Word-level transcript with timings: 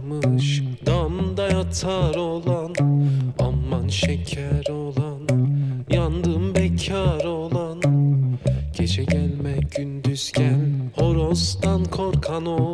kalmış 0.00 0.62
Damda 0.86 1.48
yatar 1.48 2.14
olan 2.14 2.74
Aman 3.38 3.88
şeker 3.88 4.68
olan 4.72 5.20
Yandım 5.90 6.54
bekar 6.54 7.24
olan. 7.24 7.80
Gece 8.78 9.04
gelme 9.04 9.56
gündüz 9.76 10.32
gel 10.32 10.60
Horozdan 10.96 11.84
korkan 11.84 12.46
olan 12.46 12.69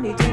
Monday. 0.00 0.27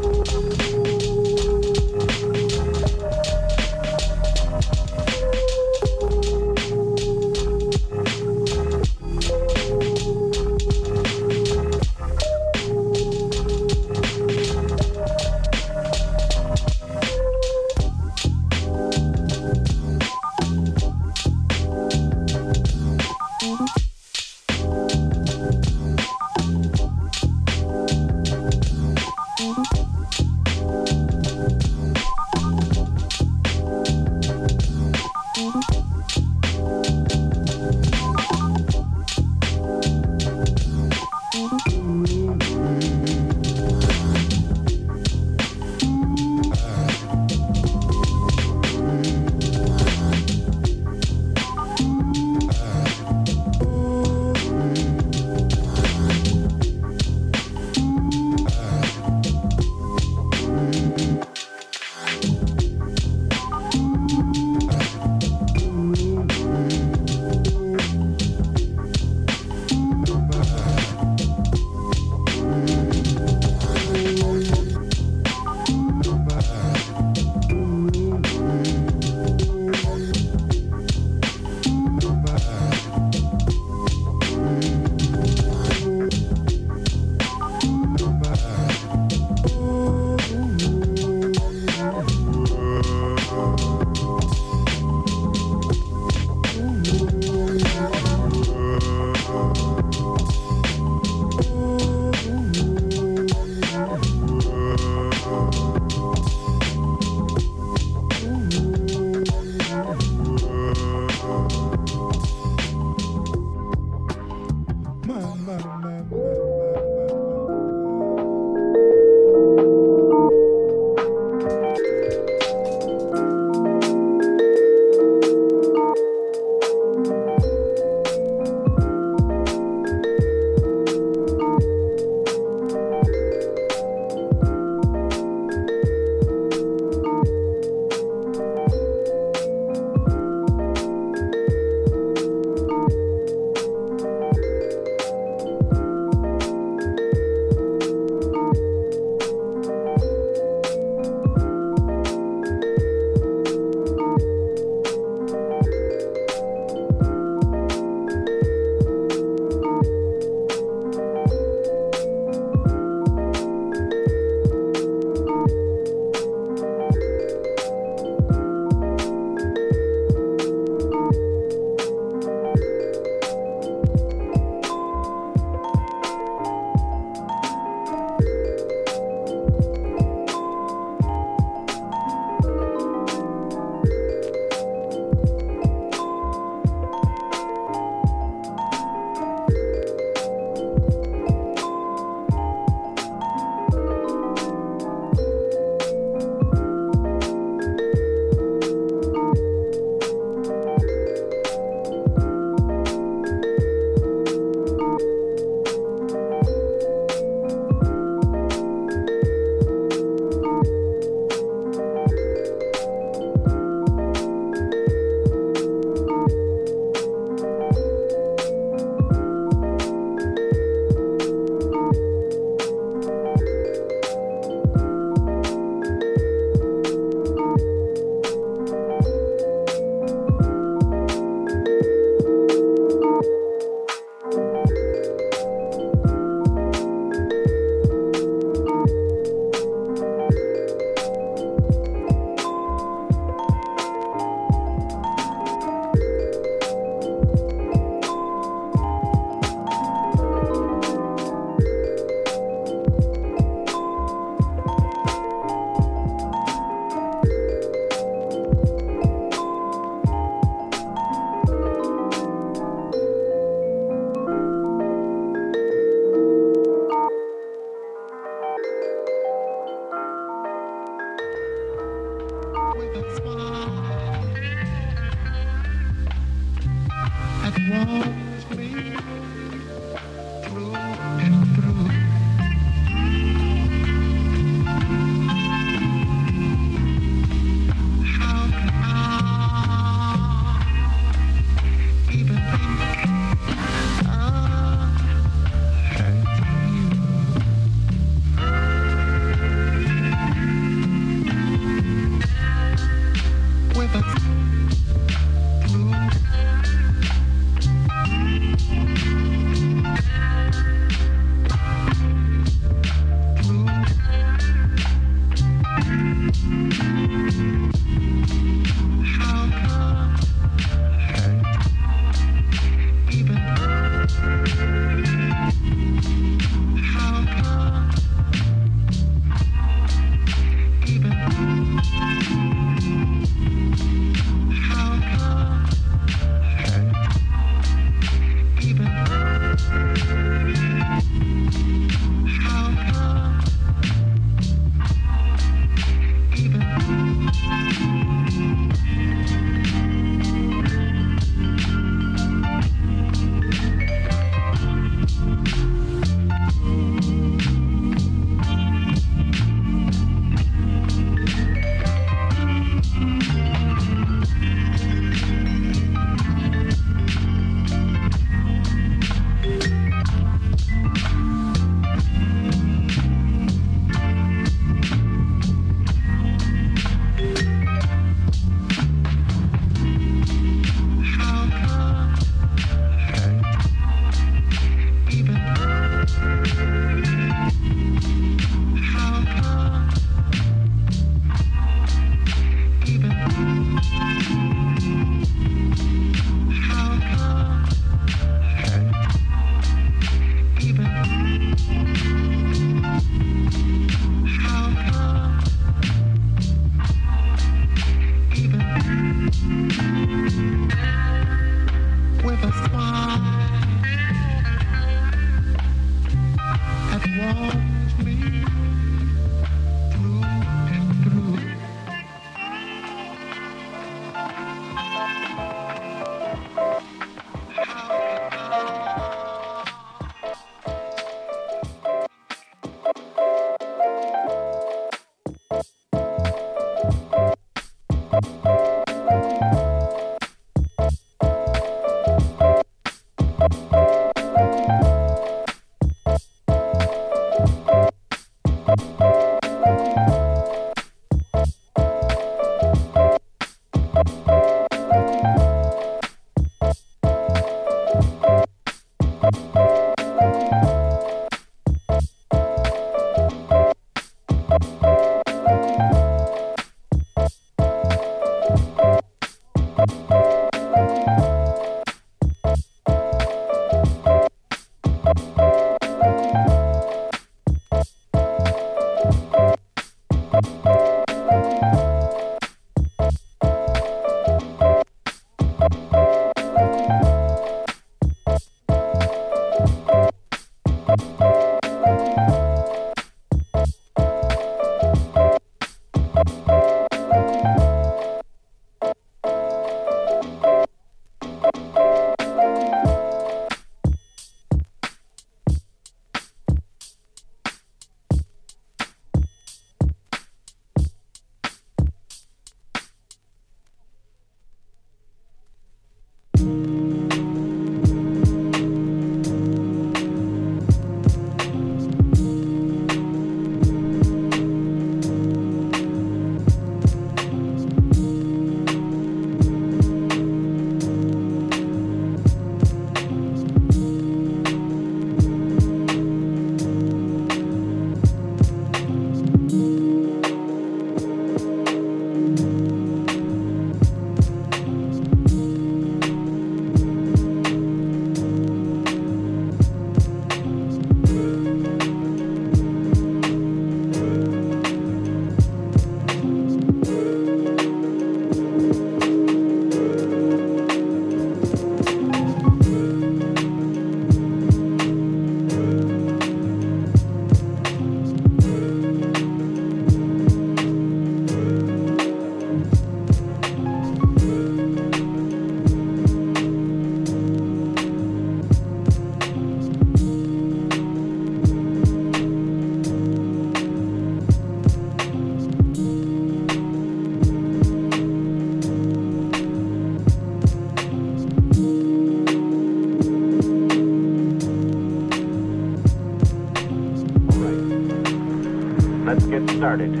Started. 599.71 600.00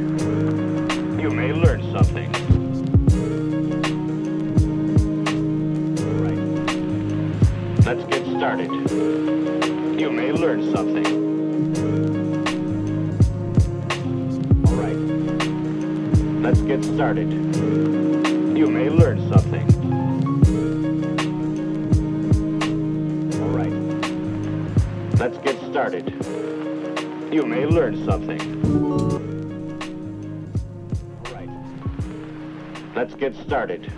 Started. 33.51 33.91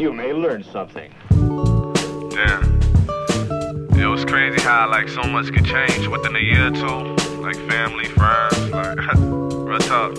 You 0.00 0.12
may 0.12 0.32
learn 0.32 0.64
something. 0.64 1.14
Damn. 1.30 2.80
It 3.96 4.06
was 4.08 4.24
crazy 4.24 4.60
how 4.60 4.90
like 4.90 5.08
so 5.08 5.22
much 5.22 5.52
could 5.52 5.64
change 5.64 6.08
within 6.08 6.34
a 6.34 6.40
year 6.40 6.66
or 6.66 6.70
two. 6.72 7.14
Like 7.40 7.54
family, 7.70 8.06
friends, 8.06 8.70
like 8.70 8.98
real 9.20 9.78
talk. 9.78 10.18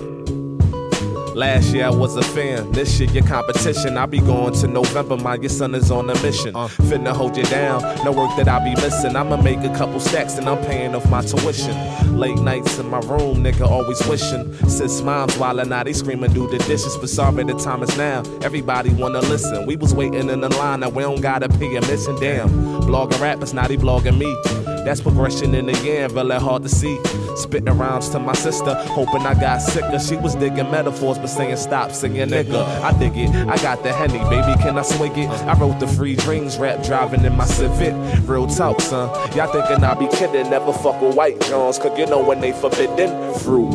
Last 1.36 1.74
year 1.74 1.88
I 1.88 1.90
was 1.90 2.16
a 2.16 2.24
fan, 2.24 2.72
this 2.72 2.98
year 2.98 3.10
your 3.10 3.28
competition. 3.28 3.98
I'll 3.98 4.08
be 4.08 4.20
going 4.20 4.54
to 4.54 4.68
November, 4.68 5.18
my 5.18 5.36
your 5.36 5.50
son 5.50 5.76
is 5.76 5.92
on 5.92 6.10
a 6.10 6.16
mission. 6.22 6.56
Uh, 6.56 6.70
finna 6.70 7.12
hold 7.12 7.36
you 7.36 7.44
down, 7.44 7.82
no 8.06 8.14
work 8.14 8.34
that 8.38 8.48
I 8.48 8.64
be 8.64 8.74
missing. 8.82 9.18
I'ma 9.18 9.36
make 9.42 9.60
a 9.66 9.76
couple 9.76 10.00
stacks 10.00 10.38
and 10.38 10.48
I'm 10.48 10.64
paying 10.64 10.96
off 10.96 11.10
my 11.10 11.24
tuition. 11.24 11.76
Late 12.24 12.40
nights 12.40 12.80
in 12.80 12.90
my 12.90 13.00
room, 13.00 13.44
nigga 13.44 13.70
always 13.70 14.02
wishing. 14.08 14.54
Sis 14.70 15.02
mom's 15.02 15.34
wildin' 15.34 15.68
now, 15.68 15.84
they 15.84 15.92
screaming 15.92 16.32
do 16.32 16.50
the 16.50 16.58
dishes. 16.60 16.96
But 16.96 17.10
sorry, 17.10 17.44
the 17.44 17.54
time 17.54 17.84
is 17.84 17.98
now. 17.98 18.24
Everybody 18.42 18.92
wanna 18.92 19.20
listen. 19.20 19.66
We 19.66 19.76
was 19.76 19.94
waiting 19.94 20.30
in 20.30 20.40
the 20.40 20.48
line, 20.48 20.80
now 20.80 20.88
we 20.88 21.04
don't 21.04 21.20
gotta 21.20 21.50
pay 21.50 21.76
a 21.76 21.82
mission. 21.82 22.18
Damn, 22.22 22.50
blogging 22.84 23.20
rappers, 23.20 23.54
now 23.54 23.68
they 23.68 23.76
blogging 23.76 24.18
me. 24.18 24.73
That's 24.84 25.02
progression 25.02 25.56
in 25.56 25.68
the 25.68 25.74
end, 25.90 26.12
really 26.14 26.38
hard 26.38 26.64
to 26.64 26.70
see. 26.70 27.00
Spitting 27.36 27.78
rhymes 27.78 28.10
to 28.10 28.20
my 28.20 28.34
sister, 28.34 28.74
hoping 28.76 29.26
I 29.26 29.34
got 29.34 29.60
sicker. 29.60 30.00
She 30.00 30.16
was 30.16 30.36
digging 30.36 30.70
metaphors, 30.70 31.18
but 31.18 31.28
saying 31.28 31.56
stop 31.58 31.92
singing 31.92 32.30
nigga. 32.30 32.64
I 32.82 32.98
dig 33.00 33.18
it, 33.18 33.30
I 33.48 33.58
got 33.58 33.82
the 33.84 33.92
henny, 33.94 34.20
baby, 34.30 34.62
can 34.62 34.78
I 34.78 34.82
swing 34.82 35.18
it? 35.18 35.30
I 35.30 35.58
wrote 35.58 35.80
the 35.80 35.88
free 35.88 36.16
dreams 36.16 36.58
rap 36.58 36.84
driving 36.84 37.24
in 37.26 37.36
my 37.36 37.46
Civic. 37.46 37.94
Real 38.28 38.48
talk, 38.48 38.82
son. 38.82 39.10
Y'all 39.36 39.52
thinking 39.52 39.84
I 39.84 39.94
be 39.96 40.08
kidding, 40.08 40.50
never 40.50 40.74
fuck 40.74 41.02
with 41.02 41.16
white 41.16 41.40
Johns, 41.42 41.80
cause 41.80 41.98
you 41.98 42.06
know 42.06 42.24
when 42.24 42.42
they 42.42 42.52
forbidden 42.52 43.34
fruit. 43.40 43.72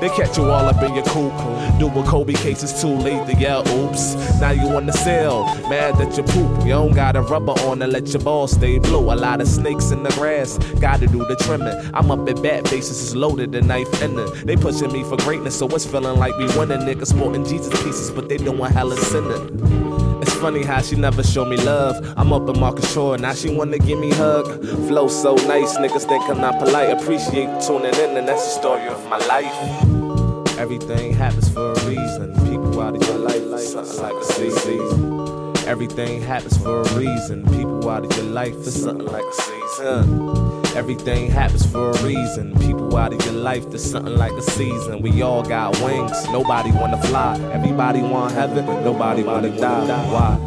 They 0.00 0.08
catch 0.10 0.36
you 0.36 0.44
all 0.44 0.66
up 0.66 0.82
in 0.82 0.94
your 0.94 1.04
coop. 1.04 1.32
Do 1.78 1.88
a 1.88 2.04
Kobe 2.04 2.32
case, 2.34 2.62
it's 2.62 2.80
too 2.80 2.88
late 2.88 3.26
to 3.26 3.34
yell 3.38 3.66
oops. 3.68 4.14
Now 4.40 4.50
you 4.50 4.68
on 4.76 4.86
the 4.86 4.92
cell, 4.92 5.44
mad 5.68 5.96
that 5.98 6.16
you 6.16 6.22
poop. 6.22 6.64
You 6.64 6.72
don't 6.72 6.94
got 6.94 7.16
a 7.16 7.22
rubber 7.22 7.52
on 7.62 7.80
to 7.80 7.86
let 7.86 8.08
your 8.08 8.22
balls 8.22 8.52
stay 8.52 8.78
blue. 8.78 9.12
A 9.12 9.14
lot 9.14 9.40
of 9.40 9.48
snakes 9.48 9.90
in 9.90 10.02
the 10.02 10.10
grass, 10.10 10.43
gotta 10.80 11.06
do 11.06 11.18
the 11.18 11.36
trimming. 11.36 11.74
I'm 11.94 12.10
up 12.10 12.28
at 12.28 12.42
bat 12.42 12.64
bases, 12.64 13.00
is 13.00 13.16
loaded, 13.16 13.52
the 13.52 13.62
knife 13.62 14.02
in 14.02 14.18
it. 14.18 14.46
They 14.46 14.56
pushing 14.56 14.92
me 14.92 15.02
for 15.04 15.16
greatness, 15.18 15.58
so 15.58 15.66
it's 15.68 15.86
feeling 15.86 16.18
like 16.18 16.36
we 16.36 16.46
winning. 16.58 16.80
Niggas 16.80 17.08
sporting 17.08 17.44
Jesus 17.44 17.72
pieces, 17.82 18.10
but 18.10 18.28
they 18.28 18.36
doing 18.36 18.72
hella 18.72 18.96
sinning. 18.96 20.20
It's 20.22 20.34
funny 20.34 20.62
how 20.62 20.80
she 20.80 20.96
never 20.96 21.22
show 21.22 21.44
me 21.44 21.56
love. 21.56 21.96
I'm 22.16 22.32
up 22.32 22.48
in 22.48 22.58
Marcus 22.58 22.92
Shore, 22.92 23.18
now 23.18 23.34
she 23.34 23.50
wanna 23.54 23.78
give 23.78 23.98
me 23.98 24.10
hug. 24.10 24.46
Flow 24.88 25.08
so 25.08 25.34
nice, 25.34 25.76
niggas 25.76 26.06
think 26.08 26.24
I'm 26.28 26.40
not 26.40 26.58
polite. 26.58 26.90
Appreciate 26.90 27.48
tuning 27.60 27.94
in, 27.94 28.16
and 28.16 28.28
that's 28.28 28.44
the 28.44 28.60
story 28.60 28.86
of 28.86 29.04
my 29.08 29.18
life. 29.26 30.58
Everything 30.58 31.12
happens 31.12 31.48
for 31.48 31.72
a 31.72 31.80
reason. 31.86 32.32
People 32.48 32.80
out 32.80 32.94
of 32.96 33.02
your 33.02 33.18
life, 33.18 33.60
something 33.60 34.00
like 34.00 34.14
a 34.14 34.24
season. 34.24 35.52
Everything 35.66 36.22
happens 36.22 36.56
for 36.58 36.82
a 36.82 36.88
reason. 36.94 37.42
People 37.46 37.90
out 37.90 38.04
of 38.04 38.16
your 38.16 38.26
life, 38.26 38.54
it's 38.58 38.80
something 38.80 39.06
like 39.06 39.24
a 39.24 39.32
season. 39.32 39.63
Everything 39.80 41.30
happens 41.30 41.66
for 41.66 41.90
a 41.90 42.02
reason. 42.02 42.56
People 42.58 42.96
out 42.96 43.12
of 43.12 43.24
your 43.24 43.34
life, 43.34 43.68
there's 43.70 43.82
something 43.84 44.16
like 44.16 44.32
a 44.32 44.42
season. 44.42 45.02
We 45.02 45.22
all 45.22 45.42
got 45.42 45.76
wings, 45.80 46.28
nobody 46.28 46.70
wanna 46.70 47.00
fly. 47.02 47.36
Everybody 47.52 48.00
want 48.00 48.32
heaven, 48.32 48.64
but 48.66 48.82
nobody 48.82 49.24
wanna 49.24 49.50
die. 49.58 49.86
Why? 50.12 50.38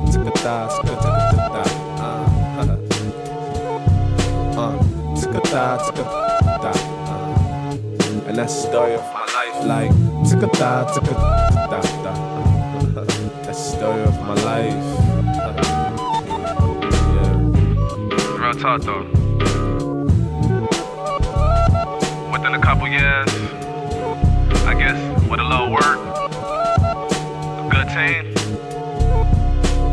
Uh, 0.45 0.69
uh, 2.57 2.77
uh. 4.57 4.75
And 8.27 8.37
that's 8.37 8.53
the 8.53 8.67
story 8.69 8.93
of 8.93 9.01
my 9.13 9.25
life, 9.37 9.65
like 9.65 9.91
tick-a-die, 10.29 10.83
uh. 11.67 13.03
That's 13.43 13.71
the 13.71 13.75
story 13.77 14.03
of 14.03 14.15
my 14.21 14.35
life. 14.43 14.85
Real 18.39 18.53
talk 18.53 18.81
though. 18.83 19.16
Couple 22.67 22.89
years, 22.89 23.29
I 24.65 24.73
guess 24.77 25.29
with 25.29 25.39
a 25.39 25.43
little 25.43 25.71
work, 25.71 25.85
a 25.85 27.69
good 27.71 27.87
team, 27.87 28.25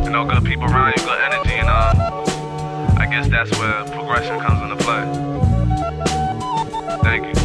you 0.02 0.10
know, 0.10 0.24
good 0.24 0.44
people 0.44 0.64
around 0.64 0.92
you, 0.96 1.04
good 1.04 1.20
energy, 1.20 1.52
and 1.52 1.68
um, 1.68 2.98
I 2.98 3.06
guess 3.08 3.28
that's 3.28 3.56
where 3.60 3.84
progression 3.84 4.40
comes 4.40 4.60
into 4.60 4.84
play. 4.84 5.04
Thank 7.04 7.38
you. 7.38 7.43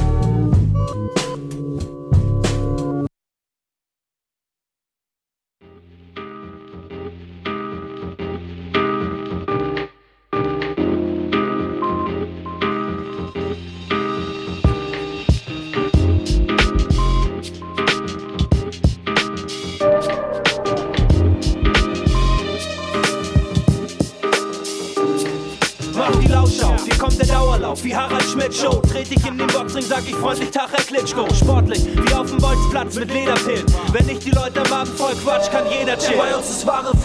Bolzplatz 32.89 32.95
mit 32.95 33.13
Lederpillen. 33.13 33.65
Wenn 33.91 34.05
nicht 34.05 34.25
die 34.25 34.31
Leute 34.31 34.61
am 34.61 34.73
Abend 34.73 34.97
voll 34.97 35.13
Quatsch, 35.23 35.51
kann 35.51 35.65
jeder 35.69 35.97
chillen. 35.97 36.17
Bei 36.17 36.35
uns 36.35 36.49
ist 36.49 36.67
Raps 36.67 36.98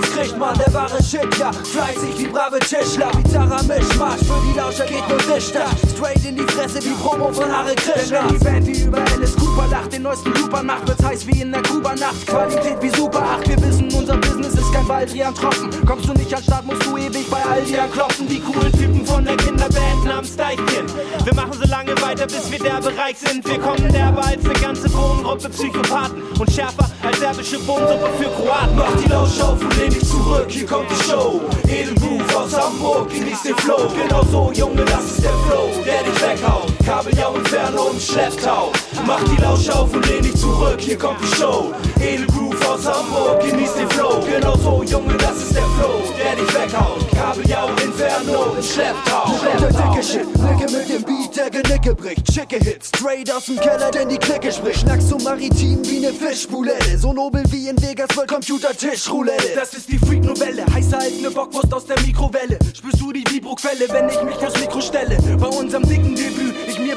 Bares 0.00 0.14
kriegt 0.14 0.38
man, 0.38 0.56
der 0.58 0.72
wahre 0.72 1.02
Shit, 1.02 1.38
ja, 1.38 1.52
fleißig 1.52 2.18
wie 2.18 2.26
brave 2.26 2.58
Tischler, 2.60 3.10
Gitarre 3.22 3.62
Mischmasch, 3.64 4.20
für 4.20 4.40
die 4.46 4.58
Lauscher 4.58 4.86
geht 4.86 5.06
nur 5.08 5.18
Dichter, 5.18 5.66
straight 5.94 6.24
in 6.24 6.36
die 6.36 6.42
Fresse 6.42 6.82
wie 6.84 6.94
Promo 7.02 7.32
von 7.32 7.50
Hare 7.50 7.74
Krishna. 7.74 8.22
Denn 8.22 8.38
die 8.38 8.44
Band 8.44 8.66
wie 8.66 8.82
über 8.84 8.98
Alice 8.98 9.36
Cooper 9.36 9.68
lacht, 9.70 9.92
den 9.92 10.02
neuesten 10.02 10.32
Looper 10.34 10.62
macht, 10.62 10.88
wird's 10.88 11.04
heiß 11.04 11.26
wie 11.26 11.42
in 11.42 11.52
der 11.52 11.62
Kuba-Nacht, 11.62 12.26
Qualität 12.26 12.76
wie 12.80 12.90
Super 12.90 13.22
8, 13.22 13.48
wir 13.48 13.62
wissen, 13.62 13.88
unser 13.94 14.16
Business 14.16 14.54
ist 14.54 14.72
kein 14.72 14.86
Baldrian 14.86 15.34
Tropfen, 15.34 15.70
kommst 15.86 16.08
du 16.08 16.12
nicht 16.14 16.34
an 16.34 16.42
Start, 16.42 16.66
musst 16.66 16.84
du 16.84 16.96
ewig 16.96 17.28
bei 17.30 17.42
Aldi 17.42 17.78
anklopfen, 17.78 18.28
Die 18.28 18.40
coolen 18.40 18.72
Typen 18.72 19.04
von 19.06 19.24
der 19.24 19.36
Kinderband 19.36 20.04
namens 20.04 20.36
Deichkind. 20.36 20.92
Wir 21.24 21.34
machen 21.34 21.52
so 21.52 21.68
lange 21.68 22.00
weiter, 22.00 22.26
bis 22.26 22.50
wir 22.50 22.58
derbe 22.58 22.96
reich 22.96 23.16
sind. 23.18 23.46
Wir 23.46 23.58
kommen 23.58 23.92
derbe 23.92 24.22
als 24.22 24.44
eine 24.44 24.54
ganze 24.54 24.88
Bohnengruppe 24.88 25.48
Psychopathen 25.50 26.22
und 26.38 26.50
schärfer 26.50 26.90
als 27.02 27.18
serbische 27.18 27.58
Bohnensuppe 27.60 28.08
für 28.18 28.30
Kroaten. 28.30 28.76
Mach 28.76 28.96
die 29.02 29.08
Lausch 29.08 29.40
auf 29.40 29.60
und 29.60 29.89
lehn 29.90 29.98
dich 29.98 30.08
zurück, 30.08 30.46
hier 30.48 30.66
kommt 30.66 30.90
die 30.90 31.04
Show. 31.04 31.40
Edelgroove 31.68 32.36
aus 32.36 32.56
Hamburg, 32.56 33.10
genieß 33.10 33.42
den 33.42 33.56
Flow. 33.56 33.88
Genau 33.96 34.22
so, 34.30 34.52
Junge, 34.52 34.84
das 34.84 35.04
ist 35.04 35.24
der 35.24 35.32
Flow, 35.46 35.70
der 35.84 36.02
dich 36.02 36.22
weghaut. 36.22 36.72
Kabeljau 36.84 37.34
Inferno 37.34 37.90
im 37.92 38.00
Schlepptau. 38.00 38.72
Mach 39.06 39.22
die 39.24 39.40
Lausch 39.40 39.68
auf 39.70 39.92
und 39.92 40.06
lehn 40.06 40.22
dich 40.22 40.36
zurück, 40.36 40.80
hier 40.80 40.98
kommt 40.98 41.18
die 41.22 41.36
Show. 41.36 41.72
Edelgroove 42.00 42.68
aus 42.68 42.86
Hamburg, 42.86 43.40
genieß 43.40 43.74
den 43.74 43.88
Flow. 43.90 44.20
Genau 44.26 44.56
so, 44.56 44.82
Junge, 44.84 45.16
das 45.16 45.36
ist 45.36 45.54
der 45.54 45.62
Flow, 45.62 46.02
der 46.18 46.36
dich 46.36 46.54
weghaut. 46.54 47.09
Kabeljau 47.20 47.68
Inferno 47.84 48.56
im 48.56 48.62
Schlepptau. 48.62 49.34
Der 49.60 49.68
dicke 49.68 50.02
Shit, 50.02 50.26
Nicke 50.38 50.72
mit 50.72 50.88
dem 50.88 51.02
Beat, 51.02 51.36
der 51.36 51.50
Genicke 51.50 51.94
bricht. 51.94 52.32
Schicke 52.32 52.56
Hits, 52.56 52.88
straight 52.88 53.30
aus 53.30 53.44
dem 53.44 53.56
Keller, 53.56 53.90
denn 53.90 54.08
die 54.08 54.16
Clique 54.16 54.50
spricht. 54.50 54.80
Schnackst 54.80 55.10
so 55.10 55.18
maritim 55.18 55.84
wie 55.84 56.00
ne 56.00 56.14
Fischbulette. 56.14 56.96
So 56.96 57.12
nobel 57.12 57.42
wie 57.50 57.68
in 57.68 57.76
Vegas 57.82 58.16
World 58.16 58.30
Computer-Tisch 58.30 59.10
Roulette. 59.10 59.52
Das 59.54 59.74
ist 59.74 59.90
die 59.90 59.98
Freak-Novelle, 59.98 60.64
heißer 60.72 60.98
als 60.98 61.20
ne 61.20 61.30
Bockwurst 61.30 61.74
aus 61.74 61.84
der 61.84 62.00
Mikrowelle. 62.00 62.58
Spürst 62.74 63.02
du 63.02 63.12
die 63.12 63.24
Vibro-Quelle, 63.28 63.86
wenn 63.90 64.08
ich 64.08 64.22
mich 64.22 64.36
vors 64.36 64.58
Mikro 64.58 64.80
stelle? 64.80 65.18
Bei 65.38 65.48
unserem 65.48 65.86
dicken 65.86 66.14
Debüt, 66.14 66.39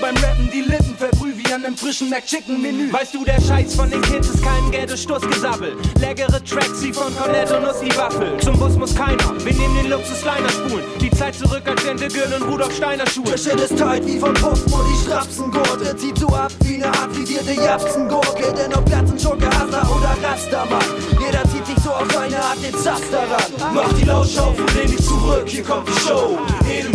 beim 0.03 0.17
Rappen 0.17 0.49
die 0.51 0.59
Lippen 0.59 0.97
verbrüh 0.97 1.31
wie 1.37 1.53
an 1.53 1.63
einem 1.63 1.77
frischen 1.77 2.09
McChicken-Menü. 2.09 2.91
Weißt 2.91 3.13
du, 3.13 3.23
der 3.23 3.39
Scheiß 3.39 3.75
von 3.75 3.89
den 3.89 4.01
Kids 4.01 4.27
ist 4.27 4.43
kein 4.43 4.69
Ghetto-Stussgesabbel. 4.69 5.77
Leckere 5.97 6.43
Tracks 6.43 6.83
wie 6.83 6.91
von 6.91 7.15
Cornetto 7.15 7.57
Nuss 7.61 7.79
die 7.79 7.95
Waffel. 7.95 8.37
Zum 8.41 8.59
Bus 8.59 8.75
muss 8.75 8.93
keiner, 8.93 9.23
wir 9.45 9.53
nehmen 9.53 9.75
den 9.75 9.89
Luxus-Liner 9.89 10.49
spulen. 10.49 10.83
Die 10.99 11.09
Zeit 11.11 11.35
zurück 11.35 11.63
als 11.65 11.85
Ente 11.85 12.09
Gürtel 12.09 12.41
und 12.41 12.51
Rudolf 12.51 12.75
Steiner 12.75 13.07
Schuhe. 13.07 13.31
Der 13.31 13.37
Shit 13.37 13.55
ist 13.61 13.77
tight 13.77 14.05
wie 14.05 14.19
von 14.19 14.33
Puffen 14.33 14.73
und 14.73 14.85
die 14.91 15.05
Strapsengurte. 15.05 15.95
Zieht 15.95 16.17
so 16.17 16.27
ab 16.27 16.51
wie 16.63 16.79
ne 16.79 16.87
aktivierte 16.87 17.53
Japsengurke. 17.53 18.53
Denn 18.57 18.73
ob 18.73 18.83
Platzen, 18.83 19.17
Schurke, 19.17 19.47
Hasser 19.47 19.87
oder 19.89 20.17
Rastermann. 20.21 20.83
Jeder 21.11 21.43
zieht 21.49 21.65
sich 21.65 21.81
so 21.81 21.91
auf 21.91 22.17
eine 22.17 22.43
Art 22.43 22.61
den 22.61 22.77
Sass 22.77 23.01
daran. 23.09 23.73
Mach 23.73 23.93
die 23.93 24.09
und 24.09 24.75
lehn 24.75 24.91
dich 24.91 25.05
zurück, 25.05 25.43
hier 25.47 25.63
kommt 25.63 25.87
die 25.87 25.99
Show. 26.05 26.37
Edelgroove 26.69 26.92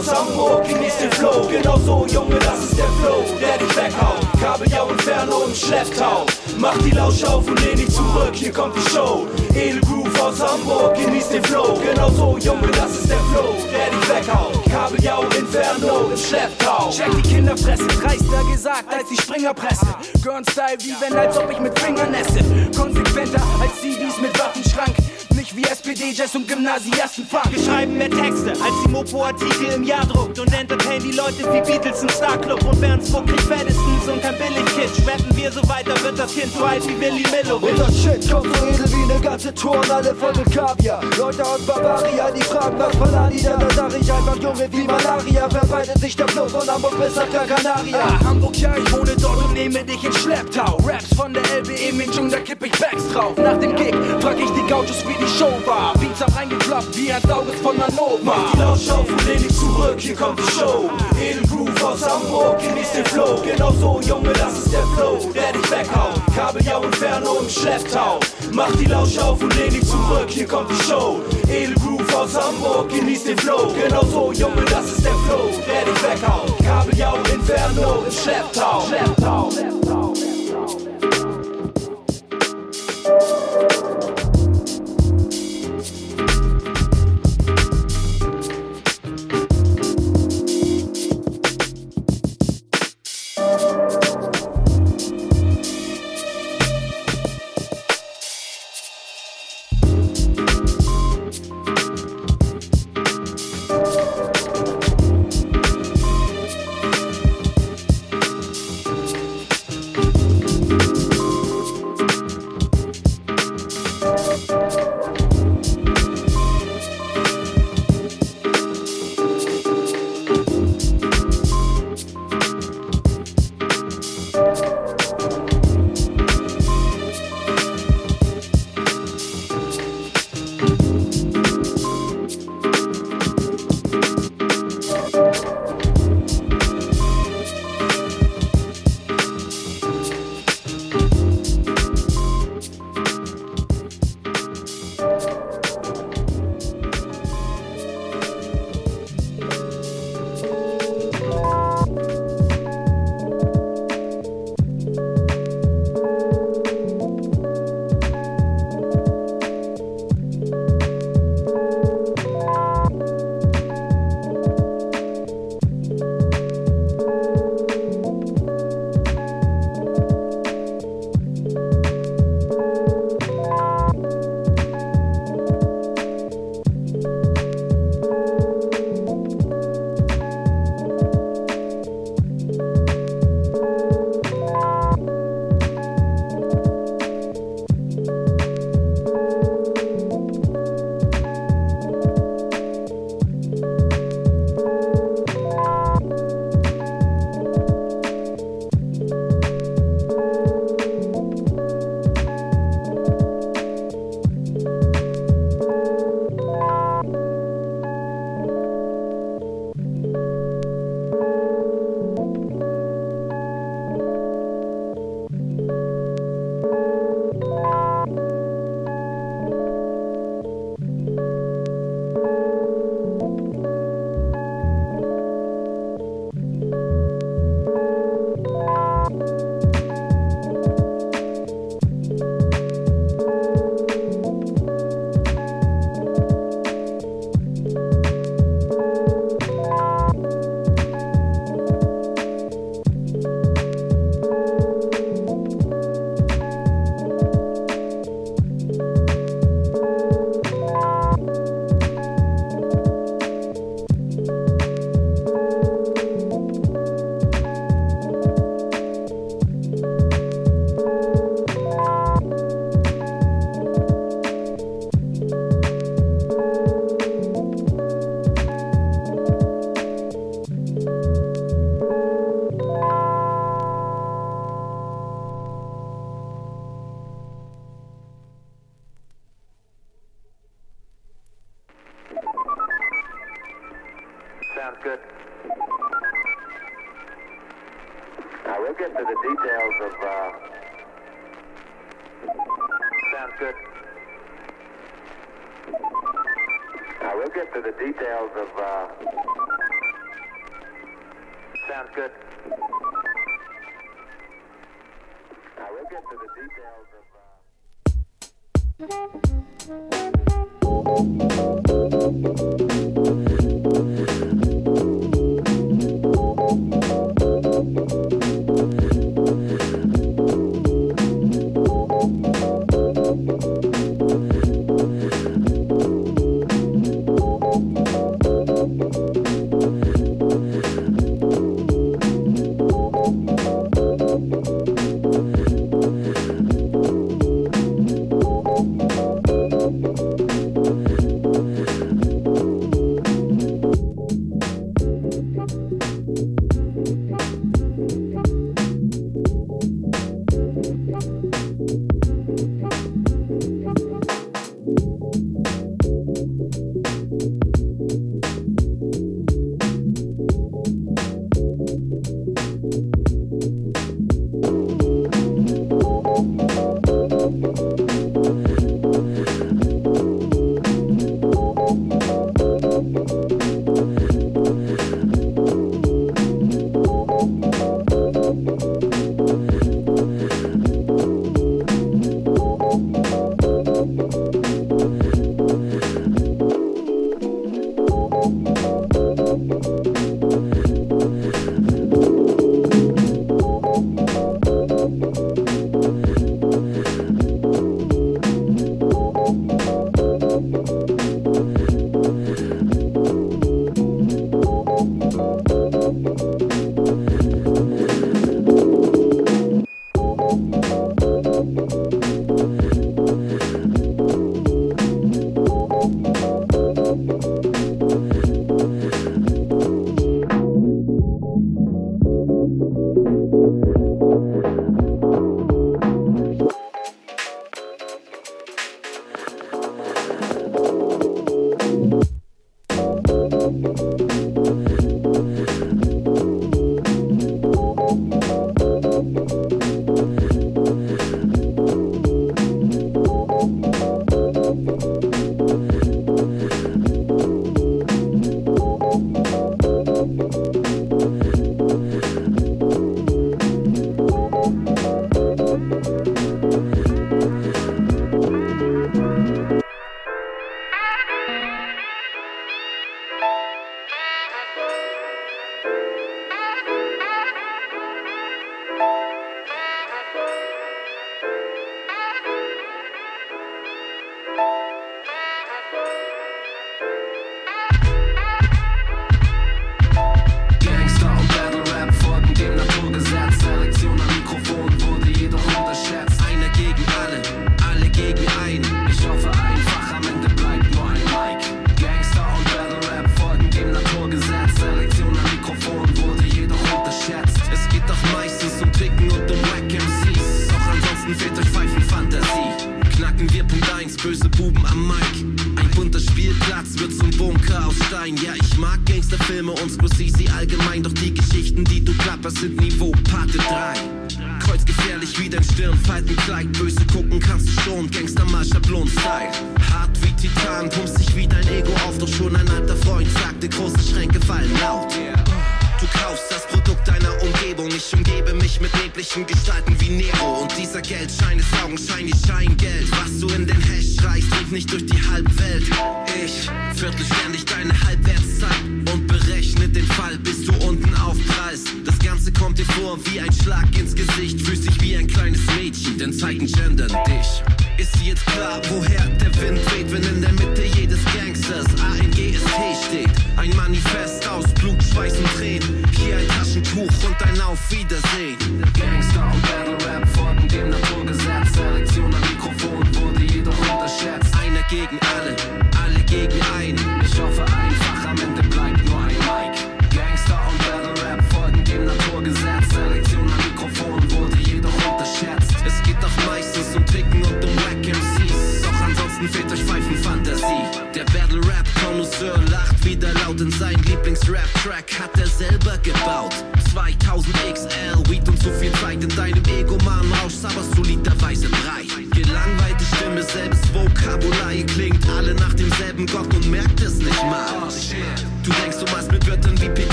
aus 0.00 0.14
Hamburg, 0.14 0.66
genieß 0.66 0.96
den 0.98 1.12
Flow. 1.12 1.46
Genau 1.50 1.78
so, 1.78 2.06
Junge, 2.10 2.38
das 2.38 2.64
ist 2.64 2.78
der 2.78 2.88
Flow, 3.00 3.24
der 3.40 3.58
dich 3.58 3.76
weghaut. 3.76 4.20
Kabeljau, 4.40 4.88
Inferno 4.88 5.44
im 5.46 5.54
Schlepptau. 5.54 6.26
Mach 6.58 6.76
die 6.78 6.90
Lausch 6.90 7.22
auf 7.24 7.46
und 7.46 7.60
lehn 7.60 7.76
dich 7.76 7.90
zurück, 7.90 8.34
hier 8.34 8.52
kommt 8.52 8.74
die 8.76 8.90
Show. 8.90 9.26
Edelgroove 9.54 10.20
aus 10.20 10.40
Hamburg, 10.40 10.94
genieß 10.94 11.28
den 11.28 11.44
Flow. 11.44 11.78
Genau 11.82 12.08
so, 12.10 12.38
Junge, 12.38 12.68
das 12.68 12.92
ist 12.92 13.10
der 13.10 13.18
Flow, 13.30 13.54
der 13.72 13.90
dich 13.90 14.08
weghaut. 14.08 14.64
Kabeljau, 14.70 15.22
Inferno 15.38 16.10
im 16.10 16.16
Schlepptau. 16.16 16.90
Check 16.90 17.10
die 17.22 17.34
Kinderfresse, 17.34 17.86
dreister 17.86 18.44
gesagt 18.50 18.94
als 18.94 19.08
die 19.08 19.20
Springerpresse. 19.20 19.86
Girl-Style 20.22 20.78
wie 20.80 20.94
wenn, 21.00 21.18
als 21.18 21.36
ob 21.36 21.50
ich 21.50 21.60
mit 21.60 21.78
Fingern 21.78 22.14
esse. 22.14 22.40
Konsequenter 22.76 23.42
als 23.60 23.80
CDs 23.80 24.18
mit 24.20 24.38
Waffenschrank. 24.38 24.94
Nicht 25.40 25.56
wie 25.56 25.62
SPD-Jazz 25.62 26.34
und 26.34 26.46
Gymnasiastenfunk. 26.46 27.50
Wir 27.50 27.64
schreiben 27.64 27.96
mehr 27.96 28.10
Texte 28.10 28.50
als 28.50 28.74
die 28.84 28.90
Mopo-Artikel 28.90 29.72
im 29.74 29.84
Jahr 29.84 30.04
druckt 30.04 30.38
und 30.38 30.52
entertain 30.52 31.02
die 31.02 31.12
Leute 31.12 31.50
wie 31.50 31.62
Beatles 31.62 32.02
im 32.02 32.10
Starclub 32.10 32.62
und 32.62 32.78
Bernsburg 32.78 33.26
kriegt 33.26 33.40
fettestens 33.44 34.06
und 34.06 34.20
kein 34.20 34.36
Billig-Kitsch. 34.36 35.08
Rappen 35.08 35.34
wir 35.34 35.50
so 35.50 35.66
weiter, 35.66 35.94
wird 36.02 36.18
das 36.18 36.34
Kind 36.34 36.52
so 36.52 36.62
alt 36.62 36.86
wie 36.86 37.00
Willy 37.00 37.24
Millowitsch. 37.30 37.70
Und 37.70 37.78
das 37.78 38.02
Shit 38.02 38.30
kommt 38.30 38.54
so 38.54 38.66
edel 38.66 38.92
wie 38.92 39.06
ne 39.06 39.18
ganze 39.22 39.54
Tour 39.54 39.78
und 39.78 39.90
alle 39.90 40.14
voll 40.14 40.32
mit 40.36 40.54
Kaviar. 40.54 41.00
Leute 41.16 41.42
aus 41.42 41.62
Bavaria, 41.62 42.30
die 42.32 42.42
fragen, 42.42 42.78
was 42.78 42.96
Paladi 42.96 43.42
da, 43.42 43.56
da 43.56 43.70
sag 43.70 43.98
ich 43.98 44.12
einfach, 44.12 44.36
Junge, 44.36 44.68
wie 44.70 44.84
Malaria. 44.84 45.48
Verbreitet 45.48 45.98
sich 46.00 46.16
der 46.16 46.28
Fluss 46.28 46.52
von 46.52 46.68
Hamburg 46.68 47.00
bis 47.00 47.16
nach 47.16 47.30
Gran 47.30 47.48
Canaria. 47.48 47.98
Ah, 47.98 48.24
Hamburg, 48.26 48.58
ja, 48.58 48.74
ich 48.76 48.92
wohne 48.92 49.16
dort 49.18 49.42
und 49.42 49.54
nehme 49.54 49.82
dich 49.84 50.04
in 50.04 50.12
Schlepptau. 50.12 50.76
Raps 50.84 51.14
von 51.16 51.32
der 51.32 51.42
LBE 51.44 51.94
Minjung, 51.94 52.28
da 52.28 52.40
kipp 52.40 52.62
ich 52.62 52.72
Bags 52.72 53.08
drauf. 53.14 53.38
Nach 53.38 53.58
dem 53.58 53.74
Gig 53.74 53.94
frag 54.20 54.38
ich 54.38 54.50
die 54.50 54.66
Gauchos, 54.68 55.02
wie 55.08 55.14
die 55.14 55.29
Show 55.38 55.52
war. 55.66 55.94
Beats 55.98 56.20
hab 56.20 56.36
reingekloppt 56.36 56.96
wie 56.96 57.12
ein 57.12 57.22
Sauges 57.22 57.54
von 57.62 57.76
Manova. 57.76 58.18
Mach 58.22 58.52
die 58.52 58.58
Lausch 58.58 58.90
auf 58.90 59.08
und 59.08 59.26
lehn 59.26 59.42
dich 59.42 59.56
zurück, 59.56 59.96
hier 59.98 60.14
kommt 60.14 60.38
die 60.38 60.50
Show. 60.52 60.90
Edelgroove 61.20 61.84
aus 61.84 62.08
Hamburg, 62.08 62.58
genieß 62.60 62.92
den 62.92 63.04
Flow. 63.06 63.40
Genau 63.44 63.72
so, 63.72 64.00
Junge, 64.06 64.32
das 64.32 64.58
ist 64.58 64.72
der 64.72 64.82
Flow, 64.96 65.18
der 65.34 65.52
dich 65.52 65.70
weghaut. 65.70 66.20
Kabeljau, 66.34 66.82
Inferno 66.82 67.38
im 67.40 67.48
Schlepptau. 67.48 68.20
Mach 68.52 68.70
die 68.76 68.86
Lausch 68.86 69.18
auf 69.18 69.42
und 69.42 69.56
lehn 69.56 69.70
dich 69.70 69.86
zurück, 69.86 70.28
hier 70.28 70.46
kommt 70.46 70.70
die 70.70 70.82
Show. 70.84 71.20
Edelgroove 71.48 72.14
aus 72.14 72.34
Hamburg, 72.34 72.88
genieß 72.88 73.24
den 73.24 73.38
Flow. 73.38 73.72
Genau 73.80 74.04
so, 74.04 74.32
Junge, 74.32 74.64
das 74.70 74.86
ist 74.92 75.04
der 75.04 75.14
Flow, 75.26 75.50
der 75.66 75.84
dich 75.84 76.02
weghaut. 76.02 76.58
Kabeljau, 76.64 77.16
Inferno 77.32 78.04
im 78.06 78.12
Schlepptau. 78.12 78.82
Schlepptau. 78.86 79.50
Schlepptau. 79.50 80.12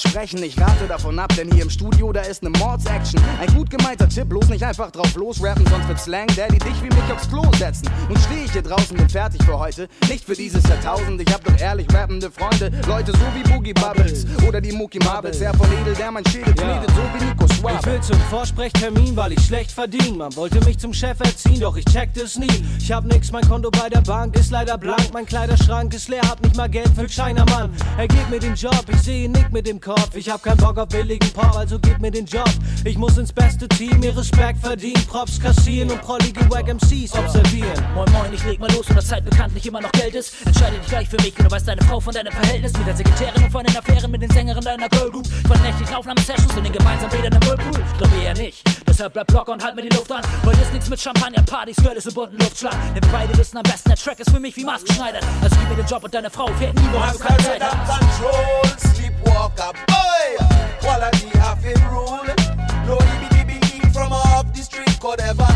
Weiter 0.00 0.10
vorsprechen? 0.10 0.42
Ich 0.42 0.60
rate 0.60 0.86
davon 0.88 1.18
ab, 1.18 1.32
denn 1.36 1.50
hier 1.52 1.62
im 1.62 1.70
Studio, 1.70 2.12
da 2.12 2.22
ist 2.22 2.42
ne 2.42 2.50
Mordsaction. 2.50 3.20
Ein 3.40 3.54
gut 3.54 3.70
gemeinter 3.70 4.08
Tipp, 4.08 4.28
bloß 4.28 4.48
nicht 4.48 4.64
einfach 4.64 4.90
drauf 4.90 5.14
losrappen, 5.14 5.66
sonst 5.66 5.88
wird 5.88 6.00
Slang 6.00 6.26
Daddy 6.36 6.58
dich 6.58 6.82
wie 6.82 6.88
mich 6.88 7.12
aufs 7.12 7.28
Klo 7.28 7.42
setzen. 7.58 7.88
Nun 8.08 8.18
steh 8.18 8.44
ich 8.44 8.52
hier 8.52 8.62
draußen, 8.62 8.96
bin 8.96 9.08
fertig 9.08 9.42
für 9.44 9.58
heute. 9.58 9.88
Nicht 10.08 10.24
für 10.24 10.34
dieses 10.34 10.62
Jahrtausend, 10.64 11.20
ich 11.20 11.32
hab 11.32 11.44
doch 11.44 11.58
ehrlich 11.58 11.86
rappende 11.92 12.30
Freunde. 12.30 12.70
Leute 12.86 13.12
so 13.12 13.24
wie 13.34 13.42
Boogie 13.50 13.72
Bubbles 13.74 14.26
oder 14.46 14.60
die 14.60 14.72
Mookie 14.72 15.00
Marbles. 15.00 15.40
Herr 15.40 15.54
von 15.54 15.68
Edel, 15.80 15.94
der 15.94 16.10
mein 16.10 16.24
Schädel 16.26 16.54
knetet, 16.54 16.90
so 16.90 17.02
wie 17.14 17.24
Nico 17.24 17.46
Ich 17.62 17.86
will 17.86 18.00
zum 18.00 18.18
Vorsprechtermin, 18.30 19.14
weil 19.16 19.32
ich 19.32 19.40
schlecht 19.44 19.70
verdien. 19.72 20.16
Man 20.16 20.34
wollte 20.34 20.64
mich 20.64 20.78
zum 20.78 20.94
Chef 20.94 21.20
erziehen, 21.20 21.60
doch 21.60 21.76
ich 21.76 21.84
checkte 21.84 22.22
es 22.22 22.38
nie. 22.38 22.64
Ich 22.78 22.90
hab 22.90 23.04
nix, 23.04 23.30
mein 23.32 23.46
Konto 23.46 23.70
bei 23.70 23.90
der 23.90 24.00
Bank 24.00 24.34
ist 24.36 24.50
leider 24.50 24.78
blank. 24.78 25.10
Mein 25.12 25.26
Kleiderschrank 25.26 25.92
ist 25.92 26.08
leer, 26.08 26.22
hab 26.22 26.42
nicht 26.42 26.56
mal 26.56 26.70
Geld 26.70 26.88
für 26.94 27.06
Chinamann. 27.06 27.70
Er 27.98 28.08
gibt 28.08 28.30
mir 28.30 28.38
den 28.38 28.54
Job, 28.54 28.84
ich 28.88 29.00
sehe 29.02 29.24
ihn 29.24 29.32
nick 29.32 29.52
mit 29.52 29.66
dem 29.66 29.78
Kopf. 29.78 30.14
Ich 30.14 30.30
hab 30.30 30.42
keinen 30.42 30.56
Bock 30.56 30.78
auf 30.78 30.88
billigen 30.88 31.30
Pop, 31.32 31.54
also 31.54 31.78
gib 31.78 32.00
mir 32.00 32.10
den 32.10 32.24
Job. 32.24 32.48
Ich 32.82 32.96
muss 32.96 33.18
ins 33.18 33.30
beste 33.30 33.68
Team, 33.68 34.02
ihr 34.02 34.16
Respekt 34.16 34.60
verdienen. 34.60 35.04
Props 35.06 35.38
kassieren 35.38 35.90
und 35.90 36.00
prollige 36.00 36.40
Wack 36.50 36.66
MCs 36.66 37.12
observieren. 37.12 37.74
Moin 37.94 38.10
Moin, 38.12 38.32
ich 38.32 38.42
leg 38.44 38.58
mal 38.58 38.72
los 38.72 38.88
und 38.88 38.96
das 38.96 39.06
Zeit 39.06 39.22
bekanntlich 39.22 39.66
immer 39.66 39.82
noch 39.82 39.92
Geld 39.92 40.14
ist. 40.14 40.34
Entscheide 40.46 40.78
dich 40.78 40.86
gleich 40.88 41.06
für 41.06 41.18
mich, 41.18 41.38
und 41.38 41.44
du 41.44 41.50
weißt 41.50 41.68
deine 41.68 41.82
Frau 41.82 42.00
von 42.00 42.14
deinem 42.14 42.32
Verhältnis 42.32 42.72
mit 42.72 42.86
der 42.86 42.96
Sekretärin 42.96 43.44
und 43.44 43.50
von 43.50 43.64
den 43.66 43.76
Affären 43.76 44.10
mit 44.10 44.22
den 44.22 44.30
Sängerinnen 44.30 44.64
deiner 44.64 44.88
Girl 44.88 45.10
Group. 45.10 45.26
Von 45.46 45.60
nächtlichen 45.60 45.94
Aufnahmesessions 45.94 46.56
und 46.56 46.64
den 46.64 46.72
gemeinsamen 46.72 47.10
Bildern 47.10 47.34
im 47.34 47.42
Whirlpool. 47.46 47.84
Ich 47.92 47.98
glaube 47.98 48.16
eher 48.16 48.34
nicht, 48.34 48.64
deshalb 48.88 49.12
bleib 49.12 49.30
locker 49.30 49.52
und 49.52 49.62
halt 49.62 49.76
mir 49.76 49.82
die 49.82 49.94
Luft 49.94 50.10
an. 50.10 50.22
Heute 50.46 50.60
ist 50.62 50.72
nichts 50.72 50.88
mit 50.88 51.00
Champagner, 51.00 51.42
Partys, 51.42 51.76
Girls 51.76 52.06
und 52.06 52.14
bunten 52.14 52.38
Luftschlag. 52.38 52.76
Denn 52.94 53.04
wir 53.04 53.12
beide 53.12 53.36
wissen 53.36 53.58
am 53.58 53.62
besten, 53.64 53.90
der 53.90 53.98
Track 53.98 54.20
ist 54.20 54.30
für 54.30 54.40
mich 54.40 54.56
wie 54.56 54.64
maßgeschneidert. 54.64 55.24
Also 55.42 55.54
gib 55.56 55.68
mir 55.68 55.76
den 55.76 55.86
Job 55.86 56.02
und 56.02 56.14
deine 56.14 56.30
Frau 56.30 56.46
fährt 56.58 56.74
nie, 56.74 56.88
woher 56.92 57.12
du 57.12 57.18
keine 57.18 57.38
Zeit 57.44 57.62
hast. 57.62 58.00
control, 58.00 58.78
sleepwalker, 58.78 59.72
boy. 59.86 60.46
Quality 60.80 61.38
have 61.38 61.62
it 61.70 61.78
rule. 61.92 62.59
No 62.90 62.96
EBDB 62.96 63.92
from 63.92 64.12
off 64.12 64.52
the 64.52 64.62
street, 64.62 64.98
could 64.98 65.20
ever. 65.20 65.46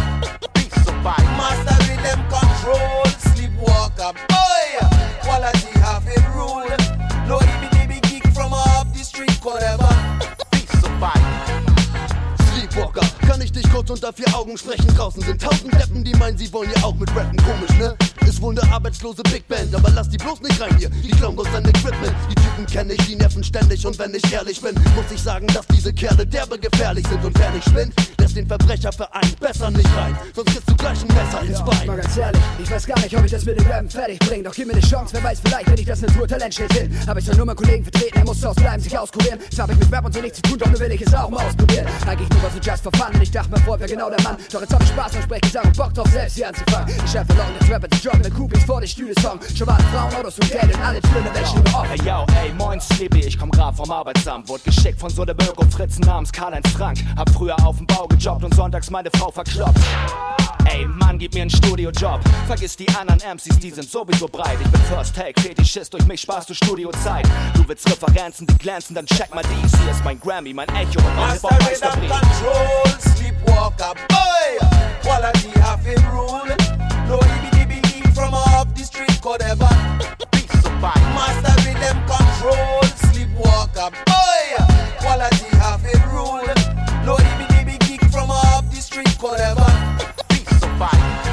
Master 1.37 1.77
rhythm 1.89 2.21
control, 2.31 3.05
sleepwalker, 3.19 4.13
boy. 4.31 4.67
Quality 5.23 5.79
have 5.81 6.07
it 6.07 6.23
rule. 6.37 6.71
No 7.27 7.39
EBDB 7.41 8.01
geek 8.09 8.25
from 8.33 8.53
off 8.53 8.87
the 8.93 9.03
street, 9.03 9.37
could 9.41 9.61
ever. 9.65 9.93
Sleepwalker, 12.53 13.05
kann 13.27 13.41
ich 13.43 13.51
dich 13.51 13.69
kurz 13.69 13.91
unter 13.91 14.13
vier 14.13 14.33
Augen 14.33 14.57
sprechen? 14.57 14.87
Draußen 14.95 15.21
sind 15.23 15.43
tausend 15.43 15.75
Deppen, 15.75 16.05
die 16.05 16.15
meinen, 16.15 16.39
sie 16.39 16.53
wollen 16.53 16.71
ja 16.77 16.85
auch 16.85 16.95
mit 16.95 17.11
rappen. 17.17 17.37
Komisch, 17.39 17.77
ne? 17.81 17.97
Ist 18.27 18.41
wohl 18.41 18.59
eine 18.59 18.73
arbeitslose 18.73 19.23
Big 19.25 19.47
Band, 19.49 19.75
aber 19.75 19.91
lass 19.91 20.09
die 20.09 20.17
bloß 20.17 20.41
nicht 20.41 20.61
rein 20.61 20.77
hier. 20.79 20.89
Die 20.89 21.11
klauen 21.11 21.35
bloß 21.37 21.49
dein 21.53 21.65
Equipment. 21.65 22.15
Die 22.31 22.35
Typen 22.35 22.67
kenne 22.67 22.93
ich, 22.95 23.07
die 23.07 23.17
nerven 23.17 23.45
ständig. 23.45 23.87
Und 23.87 23.99
wenn 23.99 24.15
ich 24.15 24.33
ehrlich 24.33 24.61
bin, 24.61 24.75
muss 24.97 25.11
ich 25.15 25.23
sagen, 25.23 25.47
dass 25.49 25.67
diese 25.69 25.93
Kerle 25.93 26.27
derbe 26.27 26.59
gefährlich 26.59 27.07
sind. 27.07 27.25
Und 27.25 27.39
wer 27.39 27.51
nicht 27.51 27.69
spinnt, 27.69 27.95
lässt 28.19 28.37
den 28.37 28.47
Verbrecherverein 28.47 29.31
besser 29.41 29.71
nicht 29.71 29.97
rein. 29.97 30.17
Sonst 30.35 30.51
kriegst 30.51 30.71
du 30.71 30.75
gleich 30.77 30.99
ein 31.03 31.09
Messer 31.09 31.43
ins 31.43 31.59
Mal 31.61 31.87
Bein. 31.87 31.97
ganz 31.99 32.17
ehrlich, 32.17 32.43
ich 32.63 32.71
weiß 32.71 32.87
gar 32.87 32.99
nicht, 33.01 33.17
ob 33.17 33.25
ich 33.25 33.31
das 33.31 33.45
mit 33.45 33.59
dem 33.59 33.67
Rappen 33.67 33.91
fertig 33.91 34.19
bringe. 34.21 34.43
Doch 34.45 34.55
gib 34.55 34.67
mir 34.67 34.73
eine 34.73 34.83
Chance, 34.83 35.15
wer 35.15 35.23
weiß, 35.23 35.41
vielleicht, 35.45 35.71
wenn 35.71 35.79
ich 35.79 35.87
das 35.87 36.01
Naturtalent 36.01 36.55
steht 36.55 36.73
hin. 36.73 36.99
Hab 37.07 37.19
ich 37.19 37.25
zwar 37.25 37.37
nur 37.37 37.47
meinen 37.47 37.57
Kollegen 37.57 37.85
vertreten, 37.85 38.19
er 38.19 38.25
muss 38.25 38.45
ausbleiben, 38.45 38.81
sich 38.81 38.99
auskurieren. 38.99 39.39
Das 39.51 39.59
hab 39.59 39.71
ich 39.71 39.79
mit 39.79 39.93
Rap 39.93 40.05
und 40.05 40.15
so 40.15 40.21
nichts 40.21 40.37
zu 40.37 40.43
tun, 40.43 40.59
doch 40.59 40.71
nur 40.71 40.81
will 40.81 40.93
ich 40.93 41.03
es 41.03 41.15
auch 41.15 41.31
mal 41.31 41.45
ausprobieren. 41.47 41.87
Eigentlich 42.07 42.29
nur 42.31 42.43
was 42.43 42.53
so 42.53 42.61
just 42.61 42.83
for 42.83 42.93
fun. 42.97 43.15
Und 43.15 43.23
ich 43.23 43.31
dachte 43.31 43.51
mir 43.51 43.61
vor, 43.61 43.79
wer 43.79 43.87
genau 43.87 44.11
der 44.11 44.21
Mann. 44.23 44.37
Doch 44.51 44.61
jetzt 44.61 44.73
hab 44.73 44.83
ich 44.83 44.89
Spaß 44.89 45.15
und 45.17 45.23
sprech 45.23 45.41
Gesang 45.43 45.65
und 45.65 45.77
Bock 45.77 45.95
drauf, 45.95 46.09
selbst 46.11 46.37
hier 46.37 46.49
anzufangen. 46.49 46.95
Ich 47.05 47.11
schaffe 47.11 47.33
Long, 47.35 47.49
jetzt 47.61 47.71
Rapper, 47.71 47.89
die 47.89 47.99
joggen 48.15 48.23
mit 48.23 48.35
Groupies 48.35 48.65
vor 48.65 48.81
die 48.81 48.89
Stühle-Song. 48.89 49.41
Schon 49.57 49.67
waren 49.67 49.85
Frauen, 49.93 50.15
Autos 50.15 50.39
und 50.39 50.51
Geld 50.51 50.75
und 50.75 50.81
alle 50.81 50.99
stehen 50.99 51.23
mir 51.23 51.75
offen. 51.75 51.91
Ey 51.91 52.07
yo, 52.07 52.27
ey, 52.43 52.53
moin 52.55 52.81
Sleepy, 52.81 53.21
ich 53.21 53.39
komm 53.39 53.51
grad 53.51 53.77
vom 53.77 53.91
Arbeitsamt. 53.91 54.49
Wurde 54.49 54.63
geschickt 54.65 55.01
von 55.01 55.11
so 55.11 55.25
der 55.25 55.35
Öko 55.35 55.65
Fritzen 55.71 56.03
namens 56.05 56.33
Karl-Heinz 56.33 56.69
Frank. 56.71 56.99
Hab 57.17 57.31
früher 57.31 57.57
auf 57.65 57.77
dem 57.77 57.87
Bau 57.87 58.07
gejobbt 58.07 58.45
und 58.45 58.55
sonntags 58.55 58.91
meine 58.91 59.11
Frau 59.17 59.31
verkloppt. 59.31 59.79
Ey, 60.67 60.87
Mann, 60.87 61.19
gib 61.19 61.35
mir 61.35 61.43
einen 61.43 61.51
Studiojob. 61.51 62.21
Vergiss 62.47 62.77
die 62.77 62.89
anderen 62.89 63.21
MCs, 63.21 63.59
die 63.59 63.71
sind 63.71 63.89
sowieso 63.89 64.27
breit. 64.27 64.57
Ich 64.63 64.71
bin 64.71 64.81
First 64.83 65.15
Take, 65.15 65.41
Fetischist, 65.41 65.93
durch 65.93 66.07
mich 66.07 66.23
sparst 66.23 66.49
du 66.49 66.55
Studiozeit. 66.55 67.27
Du 67.55 67.69
willst 67.69 67.89
Referenzen, 67.89 68.47
die 68.47 68.57
glänzen, 68.57 68.95
dann 68.95 69.07
check 69.07 69.33
mal 69.35 69.45
dies. 69.45 69.79
Hier 69.79 69.91
ist 69.91 70.05
mein 70.05 70.19
Grammy, 70.21 70.55
mein 70.55 70.69
Echo 70.71 70.99
und 70.99 71.17
mein 71.17 71.29
Master 71.29 71.49
rhythm 71.51 71.65
Hip-Hop-Meisterbrief. 71.67 72.11
control, 72.11 73.01
sleepwalker, 73.01 73.95
boy. 74.09 74.69
Quality 75.03 75.61
have 75.61 75.87
it 75.87 76.01
rule. 76.13 76.57
No 77.09 77.19
geek 77.19 77.64
from 78.15 78.35
off 78.35 78.75
the 78.75 78.85
street, 78.85 79.21
could 79.21 79.43
ever. 79.43 79.75
Master 81.17 81.57
rhythm 81.65 81.99
control, 82.07 82.83
sleepwalker, 83.11 83.91
boy. 84.07 84.47
Quality 85.01 85.51
have 85.59 85.85
it 85.85 86.03
rule. 86.13 86.49
No 87.05 87.17
EBDB 87.17 87.79
geek 87.87 88.05
from 88.11 88.31
off 88.31 88.71
the 88.71 88.81
street, 88.81 89.17
could 89.19 89.41
ever. 89.41 89.75
Mir 90.85 90.91
in 90.91 91.24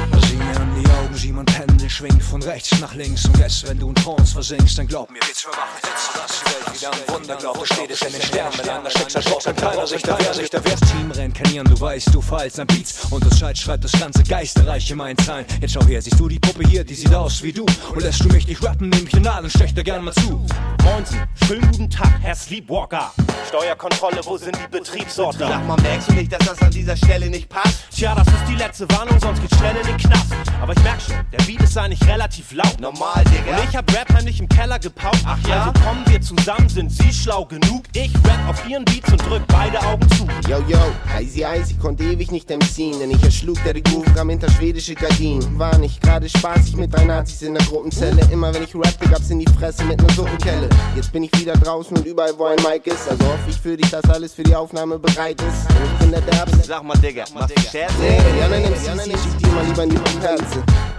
sieh 1.32 1.36
mein 1.36 1.46
Pendel 1.46 1.88
schwingt 1.88 2.22
von 2.22 2.42
rechts 2.42 2.78
nach 2.80 2.94
links. 2.94 3.24
Und 3.26 3.38
jetzt, 3.38 3.66
wenn 3.68 3.78
du 3.78 3.88
in 3.88 3.94
Trance 3.94 4.32
versinkst, 4.32 4.78
dann 4.78 4.86
glaub 4.86 5.10
mir, 5.10 5.20
wird's 5.20 5.42
verwachen. 5.42 5.80
Jetzt 5.82 6.10
lass 6.14 6.40
die 6.40 6.46
Welt 6.46 6.80
wieder 6.80 6.92
ein 6.92 7.14
Wunder 7.14 7.36
glaubt, 7.36 7.60
da 7.60 7.74
steht 7.74 7.90
es 7.90 8.02
in 8.02 8.12
den 8.12 8.22
Sternen. 8.22 8.56
Mit 8.56 8.68
einer 8.68 8.90
Schicksalsbox, 8.90 9.46
wenn 9.46 9.56
keiner 9.56 9.86
sich 9.86 10.02
da 10.02 10.18
wer 10.18 10.34
sich 10.34 10.50
da 10.50 10.64
wehrt. 10.64 10.80
Team 10.80 11.10
reinkarnieren, 11.10 11.66
du 11.68 11.80
weißt, 11.80 12.14
du 12.14 12.20
fallst 12.20 12.60
an 12.60 12.66
Beats. 12.66 13.06
Und 13.10 13.24
das 13.24 13.38
Scheit 13.38 13.58
schreibt 13.58 13.84
das 13.84 13.92
ganze 13.92 14.22
Geisterreich 14.22 14.90
in 14.90 14.98
meinen 14.98 15.18
Zeilen. 15.18 15.46
Jetzt 15.60 15.72
schau 15.72 15.84
her, 15.84 16.02
siehst 16.02 16.18
du 16.18 16.28
die 16.28 16.38
Puppe 16.38 16.68
hier, 16.68 16.84
die 16.84 16.94
sieht 16.94 17.14
aus 17.14 17.42
wie 17.42 17.52
du. 17.52 17.64
Und 17.94 18.02
lässt 18.02 18.22
du 18.22 18.28
mich 18.28 18.46
nicht 18.46 18.62
rappen, 18.62 18.88
nehm 18.90 19.04
ich 19.04 19.12
den 19.12 19.22
Nadel, 19.22 19.50
stech 19.50 19.74
da 19.74 19.82
gern 19.82 20.04
mal 20.04 20.14
zu. 20.14 20.44
Moinsen, 20.84 21.22
schönen 21.46 21.70
guten 21.70 21.90
Tag, 21.90 22.12
Herr 22.20 22.34
Sleepwalker. 22.34 23.12
Steuerkontrolle, 23.48 24.20
wo 24.24 24.36
sind 24.36 24.56
die 24.56 24.68
Betriebsorte? 24.70 25.38
Sag 25.38 25.66
mal, 25.66 25.80
merkst 25.80 26.08
du 26.08 26.14
nicht, 26.14 26.32
dass 26.32 26.46
das 26.46 26.60
an 26.60 26.70
dieser 26.70 26.96
Stelle 26.96 27.28
nicht 27.28 27.48
passt? 27.48 27.84
Tja, 27.94 28.14
das 28.14 28.26
ist 28.26 28.48
die 28.48 28.56
letzte 28.56 28.90
Warnung, 28.90 29.18
sonst 29.20 29.40
geht's 29.40 29.56
schnell 29.56 29.76
in 29.76 29.86
den 29.86 29.96
Knast. 29.96 30.32
Aber 30.60 30.72
ich 30.72 30.82
merk 30.82 31.00
schon, 31.00 31.21
der 31.30 31.42
Beat 31.44 31.62
ist 31.62 31.76
eigentlich 31.76 32.06
relativ 32.06 32.46
flau. 32.46 32.68
Normal, 32.80 33.24
Digga. 33.24 33.56
Und 33.56 33.68
ich 33.68 33.76
hab 33.76 33.92
Rap 33.92 34.12
heimlich 34.14 34.40
im 34.40 34.48
Keller 34.48 34.78
gepaukt. 34.78 35.22
Ach 35.24 35.38
ja? 35.46 35.64
Also 35.64 35.80
kommen 35.80 36.04
wir 36.06 36.20
zusammen, 36.20 36.68
sind 36.68 36.90
sie 36.90 37.12
schlau 37.12 37.44
genug. 37.44 37.84
Ich 37.94 38.12
rap 38.24 38.48
auf 38.48 38.68
ihren 38.68 38.84
Beats 38.84 39.10
und 39.10 39.20
drück 39.28 39.42
beide 39.48 39.80
Augen 39.82 40.08
zu. 40.10 40.26
Yo, 40.48 40.58
yo, 40.68 40.78
Eis, 41.16 41.70
ich 41.70 41.78
konnte 41.78 42.04
ewig 42.04 42.30
nicht 42.30 42.50
MC'n, 42.50 42.98
denn 42.98 43.10
ich 43.10 43.22
erschlug 43.22 43.62
der 43.64 43.80
Groove 43.80 44.14
kam 44.14 44.30
hinter 44.30 44.50
schwedische 44.50 44.94
Gardinen. 44.94 45.58
War 45.58 45.76
nicht 45.78 46.00
gerade 46.00 46.28
spaßig 46.28 46.76
mit 46.76 46.92
drei 46.92 47.04
Nazis 47.04 47.42
in 47.42 47.54
der 47.54 47.64
Gruppenzelle. 47.64 48.20
Immer 48.30 48.52
wenn 48.54 48.62
ich 48.62 48.74
rappte, 48.74 49.08
gab's 49.08 49.30
in 49.30 49.38
die 49.38 49.50
Fresse 49.58 49.84
mit 49.84 50.00
ner 50.00 50.10
Suppenkelle. 50.12 50.68
Jetzt 50.94 51.12
bin 51.12 51.22
ich 51.22 51.32
wieder 51.38 51.54
draußen 51.54 51.96
und 51.96 52.06
überall, 52.06 52.32
wo 52.36 52.46
ein 52.46 52.56
Mic 52.56 52.90
ist. 52.90 53.08
Also 53.08 53.24
hoffe 53.24 53.48
ich 53.48 53.56
für 53.56 53.76
dich, 53.76 53.90
dass 53.90 54.04
alles 54.04 54.34
für 54.34 54.42
die 54.42 54.54
Aufnahme 54.54 54.98
bereit 54.98 55.40
ist. 55.42 55.70
Und 55.70 55.84
ich 55.84 55.98
bin 55.98 56.10
der 56.10 56.20
Derbste. 56.22 56.62
Sag 56.66 56.82
mal, 56.84 56.96
Digga, 56.98 57.24
machst 57.34 57.56
du 57.56 57.60
Scherze? 57.62 57.94
Nee, 58.00 58.18
die 58.36 58.42
anderen 58.42 58.64
MCs, 58.72 59.06
ich 59.06 59.12
schick 59.12 59.38
die 59.38 59.46
mal 59.46 59.64
lieber 59.64 59.84
in 59.84 59.90
die 59.90 59.96
Perze. 59.96 60.42
Warum 60.42 60.42
ich 60.42 60.60
sage, 60.62 60.91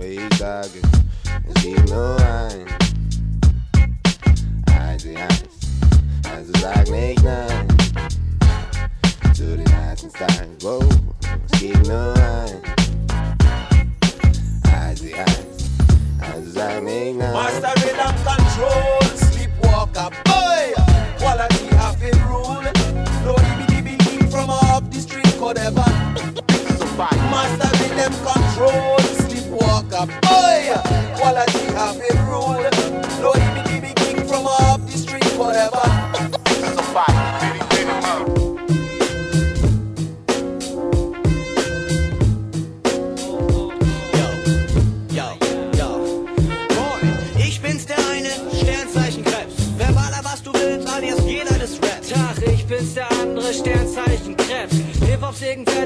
es 0.00 1.62
gibt 1.62 1.90
nur 1.90 2.16
ein. 2.20 2.66
Easy 4.94 5.16
Eis, 5.16 5.42
also 6.32 6.52
sag 6.60 6.88
nicht 6.90 7.22
nein. 7.24 7.68
Zu 9.34 9.56
den 9.56 9.66
heißen 9.66 10.10
Style, 10.10 10.48
wow, 10.62 10.84
es 11.50 11.60
gibt 11.60 11.86
nur 11.88 12.14
ein. 12.14 12.62
Easy 14.92 15.14
Eis, 15.14 15.46
also 16.20 16.50
sag 16.52 16.82
nicht 16.84 17.18
nein. 17.18 17.32
Master 17.32 17.72
rhythm 17.82 18.14
control, 18.24 19.16
sleepwalker 19.16 20.10
boy. 20.24 20.74
Quality 21.18 21.74
have 21.76 21.98
been 21.98 22.18
rule. 22.28 22.62
No 23.24 23.34
DB 23.68 23.98
king 23.98 24.30
from 24.30 24.50
up 24.50 24.84
the 24.92 25.00
street 25.00 25.38
could 25.38 25.58
ever. 25.58 25.84
Master 27.30 27.70
rhythm 27.78 28.14
control, 28.24 29.17
sleepwalker 29.88 30.06
boy. 30.22 30.72
Quality 31.16 31.64
have 31.74 31.98
been 31.98 32.18
rule. 32.26 32.62
No 33.20 33.32
DB 33.32 33.94
king 33.96 34.24
from 34.26 34.46
up 34.46 34.80
the 34.86 34.96
street 34.98 35.22
could 35.22 35.56
ever. 35.56 35.82
Yo, 45.10 45.36
yo. 45.76 45.98
Moin, 46.74 47.18
ich 47.38 47.60
bin's 47.60 47.86
der 47.86 47.98
eine, 48.10 48.30
Sternzeichen 48.52 49.24
Krebs. 49.24 49.54
Bin's 52.68 52.94
der 52.94 53.08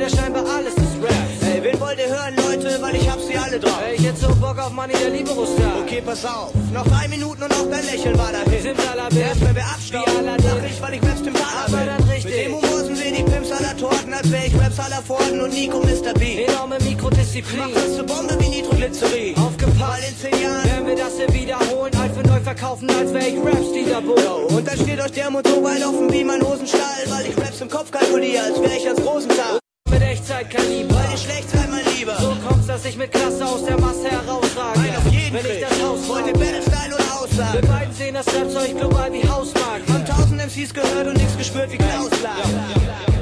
scheinbar 0.09 0.45
alles 0.47 0.75
ist 0.75 1.03
Rap. 1.03 1.42
Wen 1.63 1.79
wollt 1.79 1.97
ihr 1.97 2.09
hören, 2.09 2.35
Leute, 2.37 2.83
weil 2.83 2.97
ich 2.97 3.09
hab 3.09 3.21
sie 3.21 3.37
alle 3.37 3.61
drauf. 3.61 3.79
Ey, 3.87 3.95
ich 3.95 4.05
hätt 4.05 4.19
so 4.19 4.35
Bock 4.35 4.59
auf 4.59 4.73
Money, 4.73 4.95
der 5.01 5.11
Libero-Star. 5.11 5.79
Okay, 5.83 6.03
pass 6.05 6.25
auf, 6.25 6.51
noch 6.75 6.85
drei 6.89 7.07
Minuten 7.07 7.41
und 7.41 7.53
auch 7.53 7.71
dein 7.71 7.87
Lächeln 7.87 8.19
war 8.19 8.33
dahin. 8.33 8.63
Simsalabim. 8.63 9.19
Erst 9.19 9.41
wenn 9.47 9.55
wir 9.55 9.65
abstauben, 9.65 10.25
lach 10.25 10.65
ich, 10.69 10.83
weil 10.83 10.95
ich 10.95 11.03
Raps 11.03 11.21
im 11.21 11.35
Taler 11.35 11.65
Aber 11.67 11.77
bin. 11.77 11.87
dann 11.87 12.03
richtig. 12.09 12.25
Mit 12.25 12.35
dem 12.35 12.53
Humor 12.57 12.81
sind 12.83 12.99
wir 12.99 13.13
die 13.13 13.23
Pimps 13.23 13.53
aller 13.53 13.77
Torten, 13.77 14.13
als 14.13 14.33
wär 14.33 14.47
ich 14.47 14.55
Raps 14.61 14.81
aller 14.81 15.03
Forden 15.03 15.41
und 15.41 15.55
Nico 15.55 15.79
Mr. 15.79 16.15
B. 16.19 16.45
Enorme 16.45 16.79
Mikrodisziplin. 16.81 17.61
Mach 17.61 17.71
das 17.75 17.95
zur 17.95 18.07
Bombe 18.07 18.37
wie 18.41 18.49
Nitroglycerin. 18.49 19.37
Aufgepasst. 19.39 19.79
Mal 19.79 20.01
in 20.09 20.19
zehn 20.19 20.43
Jahren. 20.43 20.65
Werden 20.65 20.87
wir 20.89 20.97
das 20.97 21.17
hier 21.17 21.33
wiederholen, 21.33 21.93
alt 21.95 22.13
für 22.17 22.27
neu 22.27 22.41
verkaufen, 22.41 22.91
als 22.91 23.13
wär 23.15 23.29
ich 23.29 23.39
Raps-Dealer-Bull. 23.39 24.19
Yo, 24.19 24.57
und 24.57 24.67
dann 24.67 24.79
steht 24.79 25.01
euch 25.01 25.13
der 25.13 25.31
Motor 25.31 25.63
weit 25.63 25.87
offen 25.87 26.13
wie 26.13 26.25
mein 26.25 26.43
Hosenstall, 26.43 27.07
weil 27.07 27.27
ich 27.27 27.39
Raps 27.39 27.61
im 27.61 27.71
Kopf 27.71 27.93
kalkuliere, 27.93 28.43
als 28.47 28.61
wär 28.61 28.77
ich 28.77 28.87
ans 28.89 29.01
Rosenthal. 29.07 29.62
Mit 29.93 30.03
Echtzeitkaliber. 30.03 30.95
Weil 30.95 31.19
schlecht 31.19 31.49
mein 31.71 31.85
Lieber. 31.95 32.17
So 32.19 32.35
kommt's, 32.47 32.67
dass 32.67 32.85
ich 32.85 32.97
mit 32.97 33.13
Klasse 33.13 33.45
aus 33.45 33.65
der 33.65 33.79
Masse 33.79 34.11
herausrage. 34.11 34.81
Ein 34.81 34.97
auf 34.97 35.13
jeden 35.13 35.35
Wenn 35.35 35.47
ich 35.47 35.61
Fall. 35.63 35.71
das 35.71 35.83
Haus 35.83 35.99
rauche. 36.09 36.33
Battle-Style 36.33 36.95
oder 36.95 37.21
Aussage? 37.21 37.63
Wir 37.63 37.69
beiden 37.69 37.95
sehen 37.95 38.15
das 38.15 38.27
Rapzeug 38.35 38.79
global 38.79 39.13
wie 39.13 39.29
Hausmark. 39.29 39.83
Haben 39.89 40.05
tausend 40.07 40.41
MCs 40.41 40.75
gehört 40.75 41.07
und 41.07 41.17
nichts 41.17 41.37
gespürt 41.37 41.71
wie 41.73 41.79
Klaus 41.79 42.11
lag. 42.23 42.43
Typen 42.43 43.22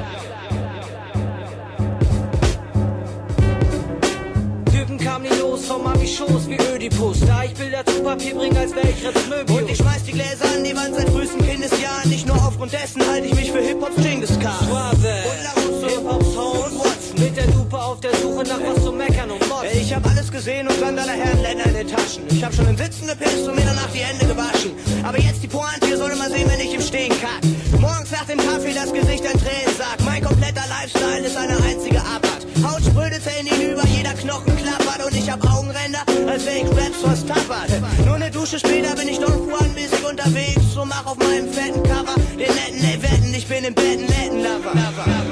kamen 5.01 5.23
nie 5.29 5.37
los 5.39 5.65
vom 5.67 5.87
Abi-Schoß 5.87 6.49
wie 6.49 6.59
Ödipus. 6.75 7.21
Da 7.21 7.45
ich 7.45 7.55
Bilder 7.55 7.85
zu 7.85 8.03
Papier 8.03 8.35
bringe, 8.35 8.59
als 8.59 8.75
wär 8.75 8.85
ich 8.85 9.07
Raps 9.07 9.27
Möbius. 9.29 9.61
Und 9.61 9.71
ich 9.71 9.79
schmeiß 9.79 10.05
die 10.05 10.13
Gläser 10.13 10.45
an 10.55 10.65
die 10.65 10.77
Wand 10.77 10.95
seit 10.95 11.09
frühesten 11.09 11.45
Kindesjahren. 11.47 12.09
Nicht 12.11 12.27
nur 12.27 12.37
aufgrund 12.37 12.73
dessen 12.73 13.07
halte 13.07 13.27
ich 13.27 13.35
mich 13.35 13.51
für 13.51 13.61
Hip-Hops 13.61 13.97
Genghis 13.97 14.39
Khan. 14.39 14.67
Suave. 14.69 15.15
Und 15.31 15.43
Larusso. 15.45 15.89
Hip-Hops 15.89 16.37
Home. 16.37 16.61
Und 16.61 16.79
Watson. 16.79 17.00
Mit 17.19 17.37
der 17.37 17.47
Lupe 17.49 17.77
auf 17.77 18.01
der 18.01 18.15
Suche 18.17 18.45
nach 18.45 18.61
was 18.61 18.85
zu 18.85 18.93
meckern 18.93 19.31
und 19.31 19.47
motzen. 19.49 19.69
Ich 19.73 19.93
hab 19.95 20.07
alles 20.07 20.31
gesehen 20.31 20.69
und 20.69 20.79
Sandaler 20.79 21.13
Herrenländer 21.13 21.67
in 21.67 21.75
den 21.75 21.89
Taschen. 21.89 22.23
Ich 22.31 22.43
hab 22.43 22.55
schon 22.55 22.67
im 22.69 22.77
Sitzen 22.77 23.07
gepisst 23.07 23.47
und 23.49 23.57
mir 23.57 23.65
danach 23.65 23.91
die 23.93 23.99
Hände 23.99 24.27
gewaschen. 24.27 24.73
Aber 25.03 25.19
jetzt 25.19 25.43
die 25.43 25.49
Pointe, 25.49 25.87
ihr 25.89 25.97
sollt 25.97 26.17
mal 26.19 26.31
sehen, 26.31 26.49
wenn 26.51 26.61
ich 26.61 26.75
im 26.75 26.81
Stehen 26.81 27.13
kack. 27.21 27.41
Morgens 27.81 28.11
nach 28.11 28.25
dem 28.27 28.39
Kaffee 28.39 28.75
das 28.75 28.93
Gesicht 28.93 29.25
ein 29.27 29.39
Tränensack. 29.41 29.99
Mein 30.05 30.23
kompletter 30.23 30.65
Lifestyle 30.69 31.27
ist 31.27 31.37
eine 31.37 31.57
einzige 31.63 32.01
Abart. 32.01 32.47
Haut 32.63 32.85
sprödet 32.85 33.23
Zellen 33.23 33.47
hinüber, 33.47 33.83
jeder 33.87 34.13
Knochen 34.15 34.57
klappert 34.57 35.05
und 35.05 35.17
ich 35.17 35.31
hab 35.31 35.43
Augenränder, 35.51 36.01
als 36.29 36.45
wär 36.47 36.57
ich 36.57 36.71
Raps 36.71 37.03
was 37.03 37.25
tappert. 37.27 37.71
Nur 38.05 38.17
eine 38.17 38.31
Dusche 38.31 38.59
später 38.59 38.95
bin 38.95 39.09
ich 39.09 39.19
Don 39.19 39.49
Juan 39.49 39.73
mäßig 39.75 40.05
unterwegs. 40.05 40.63
So 40.75 40.85
mach 40.85 41.07
auf 41.07 41.17
meinem 41.19 41.51
fetten 41.53 41.83
Cover 41.83 42.15
den 42.39 42.55
netten 42.55 42.85
ey, 42.85 43.03
wetten, 43.03 43.35
ich 43.35 43.47
bin 43.47 43.65
im 43.65 43.75
Bett 43.75 43.99
ein 43.99 44.07
netten 44.07 44.43
Lover. 44.43 45.30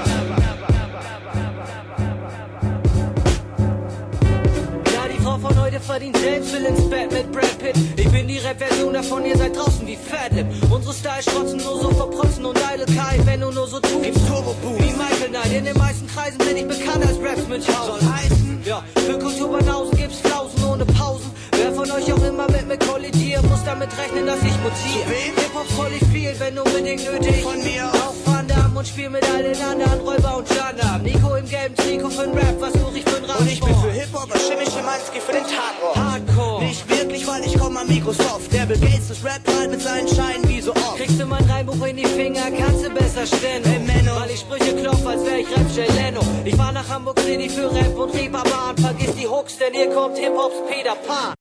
Heute 5.79 5.87
verdient 5.87 6.16
selbst, 6.16 6.53
will 6.53 6.64
ins 6.64 6.91
Bett 6.91 7.12
mit 7.12 7.31
Brad 7.31 7.57
Pitt. 7.59 7.76
Ich 7.97 8.09
bin 8.11 8.26
die 8.26 8.39
Rap-Version 8.39 8.93
davon, 8.93 9.24
ihr 9.24 9.37
seid 9.37 9.57
draußen 9.57 9.87
wie 9.87 9.97
Fatlip. 9.97 10.47
Unsere 10.72 10.93
Style 10.93 11.22
schrotzen 11.22 11.59
nur 11.59 11.81
so 11.81 11.91
verprotzen 11.91 12.45
und 12.47 12.59
Eitelkeit, 12.66 13.24
wenn 13.24 13.41
du 13.41 13.53
nur 13.53 13.68
so 13.68 13.79
tust. 13.79 14.03
Gibt's 14.03 14.20
Turbo 14.26 14.55
Boost. 14.61 14.81
Wie 14.81 14.93
Michael 14.97 15.29
Knight, 15.29 15.53
in 15.53 15.64
den 15.66 15.79
meisten 15.79 16.09
Kreisen 16.09 16.39
bin 16.39 16.57
ich 16.57 16.66
bekannt 16.66 17.07
als 17.07 17.16
Raps 17.20 17.47
Münchhausen. 17.47 18.01
Soll 18.01 18.12
heißen, 18.12 18.61
Ja, 18.64 18.83
für 19.07 19.18
Kulturbanausen 19.20 19.97
gibt's 19.97 20.18
Flausen 20.18 20.64
ohne 20.64 20.85
Pausen. 20.85 21.28
Von 21.79 21.93
euch 21.93 22.12
auch 22.12 22.24
immer 22.24 22.51
mit 22.51 22.66
mir 22.66 22.76
kollidiert, 22.76 23.41
muss 23.49 23.62
damit 23.64 23.89
rechnen, 23.97 24.26
dass 24.26 24.43
ich 24.43 24.59
mutiere. 24.66 25.14
Hip-Hop 25.37 25.70
voll 25.76 25.93
ich 25.93 26.05
viel, 26.09 26.35
wenn 26.41 26.59
unbedingt 26.59 27.05
nötig. 27.05 27.41
Von 27.41 27.62
mir 27.62 27.85
Auch 27.87 28.14
Van 28.24 28.49
Damme 28.49 28.81
und 28.81 28.89
spiel 28.89 29.09
mit 29.09 29.22
all 29.31 29.45
den 29.45 29.62
anderen 29.62 30.01
Räuber 30.01 30.39
und 30.39 30.49
Gendarm. 30.49 31.03
Nico 31.05 31.37
im 31.37 31.49
gelben 31.49 31.76
Trikot 31.76 32.11
für 32.11 32.26
Rap, 32.35 32.57
was 32.59 32.72
such 32.72 32.97
ich 32.97 33.05
für 33.05 33.18
ein 33.18 33.24
Radsport? 33.26 33.41
Und 33.43 33.53
ich 33.53 33.61
bin 33.61 33.76
für 33.76 33.93
Hip-Hop, 33.93 34.29
was 34.29 34.49
Schimmy 34.49 34.64
Schimanski 34.64 35.20
für 35.20 35.33
den 35.33 35.45
Tatort. 35.45 35.97
Hardcore. 35.97 36.64
Nicht 36.64 36.91
wirklich, 36.91 37.26
weil 37.29 37.45
ich 37.45 37.57
komm 37.57 37.76
am 37.76 37.87
Microsoft. 37.87 38.53
Der 38.53 38.66
Bill 38.66 38.81
Gates 38.81 39.07
des 39.07 39.24
Rap 39.24 39.43
halt 39.47 39.70
mit 39.70 39.81
seinen 39.81 40.09
Scheinen 40.09 40.49
wie 40.49 40.61
so 40.61 40.72
oft. 40.72 40.97
Kriegst 40.97 41.20
du 41.20 41.26
mein 41.26 41.45
Reimbuch 41.45 41.87
in 41.87 41.97
die 41.97 42.07
Finger, 42.07 42.51
kannst 42.59 42.85
du 42.85 42.91
besser 42.91 43.24
stellen. 43.24 43.62
Hey, 43.62 43.79
Menno. 43.79 44.18
Weil 44.18 44.33
ich 44.33 44.41
Sprüche 44.41 44.74
klopf, 44.74 45.07
als 45.07 45.24
wär 45.24 45.39
ich 45.39 45.47
Rap 45.53 45.95
Leno. 45.95 46.22
Ich 46.45 46.57
fahr 46.57 46.72
nach 46.72 46.89
Hamburg 46.89 47.20
City 47.20 47.49
für 47.49 47.72
Rap 47.72 47.97
und 47.97 48.12
Reeperbahn. 48.14 48.76
Vergiss 48.79 49.14
die 49.14 49.29
Hooks, 49.29 49.59
denn 49.59 49.72
hier 49.72 49.91
kommt 49.95 50.18
Hip-Hops 50.18 50.57
Peter 50.68 50.97
Pan. 51.07 51.35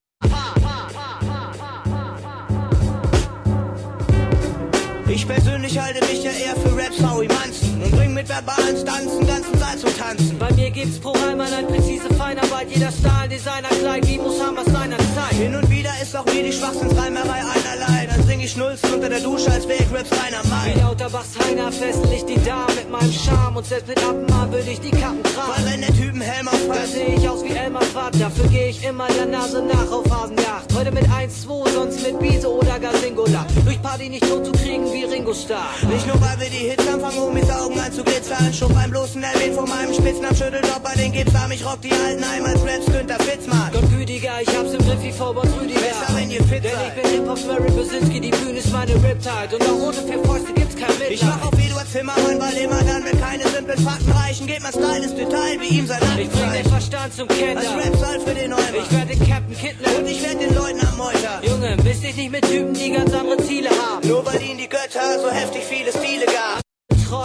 Ich 5.09 5.25
persönlich 5.25 5.79
halte 5.79 6.05
mich 6.05 6.21
ja 6.23 6.31
eher 6.31 6.55
für 6.57 6.75
Raps 6.77 7.01
Howie 7.01 7.27
Manson 7.27 7.81
und 7.81 7.91
bring 7.91 8.13
mit 8.13 8.27
verbalen 8.27 8.75
Stanzen 8.75 9.25
ganzen 9.25 9.57
Saal 9.57 9.77
zum 9.77 9.97
Tanzen. 9.97 10.37
Bei 10.37 10.51
mir 10.51 10.69
gibt's 10.69 10.99
pro 10.99 11.11
Reim 11.11 11.39
eine 11.39 11.65
präzise 11.65 12.13
Feinarbeit. 12.13 12.67
Jeder 12.69 12.91
Style, 12.91 13.29
Designer, 13.29 13.69
Kleid, 13.69 14.07
wie 14.07 14.17
muss 14.17 14.41
haben 14.41 14.57
was 14.57 14.65
seiner 14.65 14.97
Zeit. 14.97 15.33
Hin 15.33 15.55
und 15.55 15.69
wieder 15.69 15.91
ist 16.01 16.15
auch 16.15 16.25
mir 16.25 16.43
die 16.43 16.51
Schwachsinnsreimerei 16.51 17.39
einerlei. 17.39 18.07
Dann 18.07 18.27
sing 18.27 18.41
ich 18.41 18.51
Schnulzen 18.51 18.93
unter 18.93 19.09
der 19.09 19.21
Dusche, 19.21 19.49
als 19.49 19.67
wär 19.67 19.79
ich 19.79 19.91
Raps 19.91 20.11
reiner 20.11 20.43
Wie 20.43 20.49
Mai. 20.49 20.81
Lauterbachs 20.81 21.39
Heiner 21.39 21.71
festel 21.71 22.11
ich 22.11 22.25
die 22.25 22.43
Dame 22.43 22.73
mit 22.75 22.91
meinem 22.91 23.13
Charme. 23.13 23.57
Und 23.57 23.65
selbst 23.65 23.87
mit 23.87 23.97
Appenmann 24.03 24.51
würde 24.51 24.69
ich 24.69 24.81
die 24.81 24.91
Kappen 24.91 25.23
tragen. 25.23 25.51
Weil 25.55 25.71
wenn 25.71 25.81
der 25.81 25.95
Typen 25.95 26.21
Helm 26.21 26.47
Da 26.47 26.51
aufpasst, 26.51 26.93
seh 26.93 27.15
ich 27.15 27.29
aus 27.29 27.43
wie 27.43 27.55
Elmar 27.55 27.81
Fudd, 27.81 28.19
dafür 28.19 28.47
geh 28.49 28.69
ich 28.69 28.83
immer 28.83 29.07
der 29.07 29.25
Nase 29.25 29.63
nach 29.63 29.91
auf 29.91 30.09
Hasenjagd. 30.09 30.73
Heute 30.75 30.91
mit 30.91 31.05
1-2, 31.05 31.69
sonst 31.73 32.03
mit 32.03 32.19
Biese 32.19 32.51
oder 32.51 32.79
gar 32.79 32.95
Singular. 32.95 33.45
Durch 33.65 33.81
Party 33.81 34.09
nicht 34.09 34.27
tot 34.27 34.45
zu 34.45 34.51
kriegen 34.51 34.85
wie 34.97 35.03
Ringo 35.03 35.33
Starr. 35.33 35.69
Nicht 35.93 36.07
nur 36.07 36.19
weil 36.21 36.39
wir 36.39 36.49
die 36.49 36.69
Hits 36.69 36.87
anfangen, 36.87 37.19
um 37.19 37.33
mit 37.33 37.49
Augen 37.51 37.79
anzuglitzern. 37.79 38.53
Schon 38.53 38.73
beim 38.73 38.89
bloßen 38.89 39.21
Erwähnen 39.21 39.55
von 39.55 39.69
meinem 39.69 39.93
Spitznamen 39.93 40.37
bei 40.83 40.95
den 40.95 41.11
Gipsarm. 41.11 41.51
Ich 41.51 41.63
rock 41.65 41.81
die 41.81 41.91
alten 41.91 42.23
Heim 42.27 42.45
als 42.45 42.61
Raps 42.61 42.85
Günther 42.85 43.19
Fitzmann. 43.19 43.71
Gott 43.73 43.89
gütiger, 43.91 44.41
ich 44.41 44.47
hab's 44.55 44.73
im 44.73 44.79
Griff 44.79 45.01
wie 45.01 45.11
Vorwärts 45.11 45.49
Rüdiger. 45.59 45.79
Besser, 45.79 46.15
wenn 46.15 46.31
ihr 46.31 46.43
fit 46.43 46.63
Denn 46.63 46.71
seid. 46.71 46.97
ich 46.97 47.03
bin 47.03 47.11
Hip-Hop 47.11 47.39
Mary 47.47 47.71
Besinski, 47.71 48.19
die 48.21 48.31
Bühne 48.31 48.59
ist 48.59 48.71
meine 48.71 48.95
Riptide. 48.95 49.51
Und 49.53 49.63
auch 49.69 49.87
ohne 49.87 50.01
vier 50.07 50.23
Fäuste 50.23 50.53
gibt's 50.53 50.75
kein 50.75 50.89
Mitleid. 50.89 51.11
Ich 51.11 51.23
mach 51.23 51.41
auf 51.45 51.53
Eduard 51.53 51.87
Zimmermann, 51.91 52.39
weil 52.39 52.57
immer 52.57 52.81
dann, 52.83 53.05
wenn 53.05 53.19
keine 53.19 53.43
simplen 53.49 53.79
Fakten 53.79 54.11
reichen, 54.11 54.47
geht 54.47 54.61
mein 54.63 54.71
Style 54.73 55.03
ins 55.03 55.15
Detail, 55.15 55.59
wie 55.59 55.77
ihm 55.77 55.87
sein 55.87 56.01
Ich 56.17 56.29
bring 56.29 56.51
den. 56.51 56.65
Verstand 56.65 57.13
zum 57.13 57.27
Kinder. 57.27 57.61
Als 57.61 57.85
Rap-Style 57.85 58.19
für 58.25 58.33
den 58.33 58.49
Neumann. 58.49 58.75
Ich 58.81 58.91
werde 58.97 59.13
Captain 59.17 59.57
Kittler. 59.57 59.99
Und 59.99 60.07
ich 60.07 60.23
werd 60.23 60.41
den 60.41 60.55
Leuten 60.55 60.81
am 60.85 60.97
Meuter. 60.97 61.41
Junge, 61.43 61.77
bist 61.83 62.03
dich 62.03 62.15
nicht 62.15 62.31
mit 62.31 62.43
Typen, 62.47 62.73
die 62.73 62.91
ganz 62.91 63.13
andere 63.13 63.37
Ziele 63.43 63.69
haben. 63.69 64.07
Nur 64.07 64.25
weil 64.25 64.41
ihnen 64.41 64.57
die 64.57 64.69
Götter 64.69 64.86
so 64.91 65.29
heftig 65.29 65.63
viele 65.63 65.91
Stile 65.91 66.25
gab. 66.25 66.61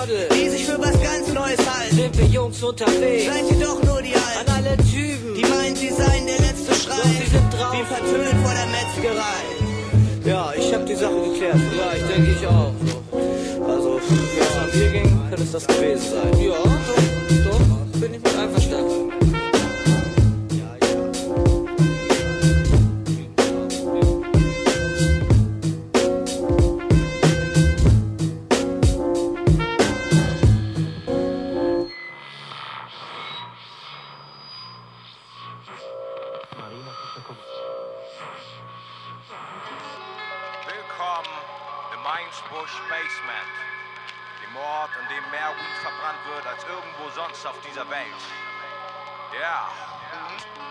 Model, 0.03 0.29
die 0.31 0.49
sich 0.49 0.65
für 0.65 0.79
was 0.81 1.01
ganz 1.01 1.33
Neues 1.33 1.59
halten. 1.59 1.97
Sind 1.97 2.19
wir 2.19 2.27
Jungs 2.27 2.63
unterwegs? 2.63 3.27
Seid 3.27 3.51
ihr 3.51 3.65
doch 3.65 3.83
nur 3.85 4.03
die 4.03 4.15
Alten. 4.15 4.51
An 4.51 4.65
alle 4.65 4.77
Typen, 4.79 5.35
die 5.37 5.43
meinen, 5.43 5.77
sie 5.77 5.91
seien 5.91 6.27
der 6.27 6.39
letzte 6.39 6.75
Schrei. 6.75 6.97
Doch 6.97 7.05
sie 7.05 7.31
sind 7.31 7.53
drauf. 7.53 7.73
Wie 7.73 7.85
vertönt 7.85 8.41
vor 8.43 8.53
der 8.53 8.67
Metzgerei. 8.67 9.43
Ja, 10.25 10.53
ich 10.57 10.75
hab 10.75 10.87
die 10.87 10.95
Sache 10.97 11.15
geklärt. 11.15 11.57
Ja, 11.79 11.93
ich 11.95 12.03
denke 12.13 12.33
ich 12.33 12.47
auch. 12.47 12.75
Also, 13.69 14.01
wenn 14.09 14.43
es 14.43 14.57
an 14.57 14.71
dir 14.73 14.91
ging, 14.91 15.21
könnte 15.29 15.43
es 15.45 15.53
das 15.53 15.67
gewesen 15.67 16.11
sein. 16.11 16.41
Ja, 16.41 16.55
doch, 16.55 17.12
Yeah. 47.93 49.69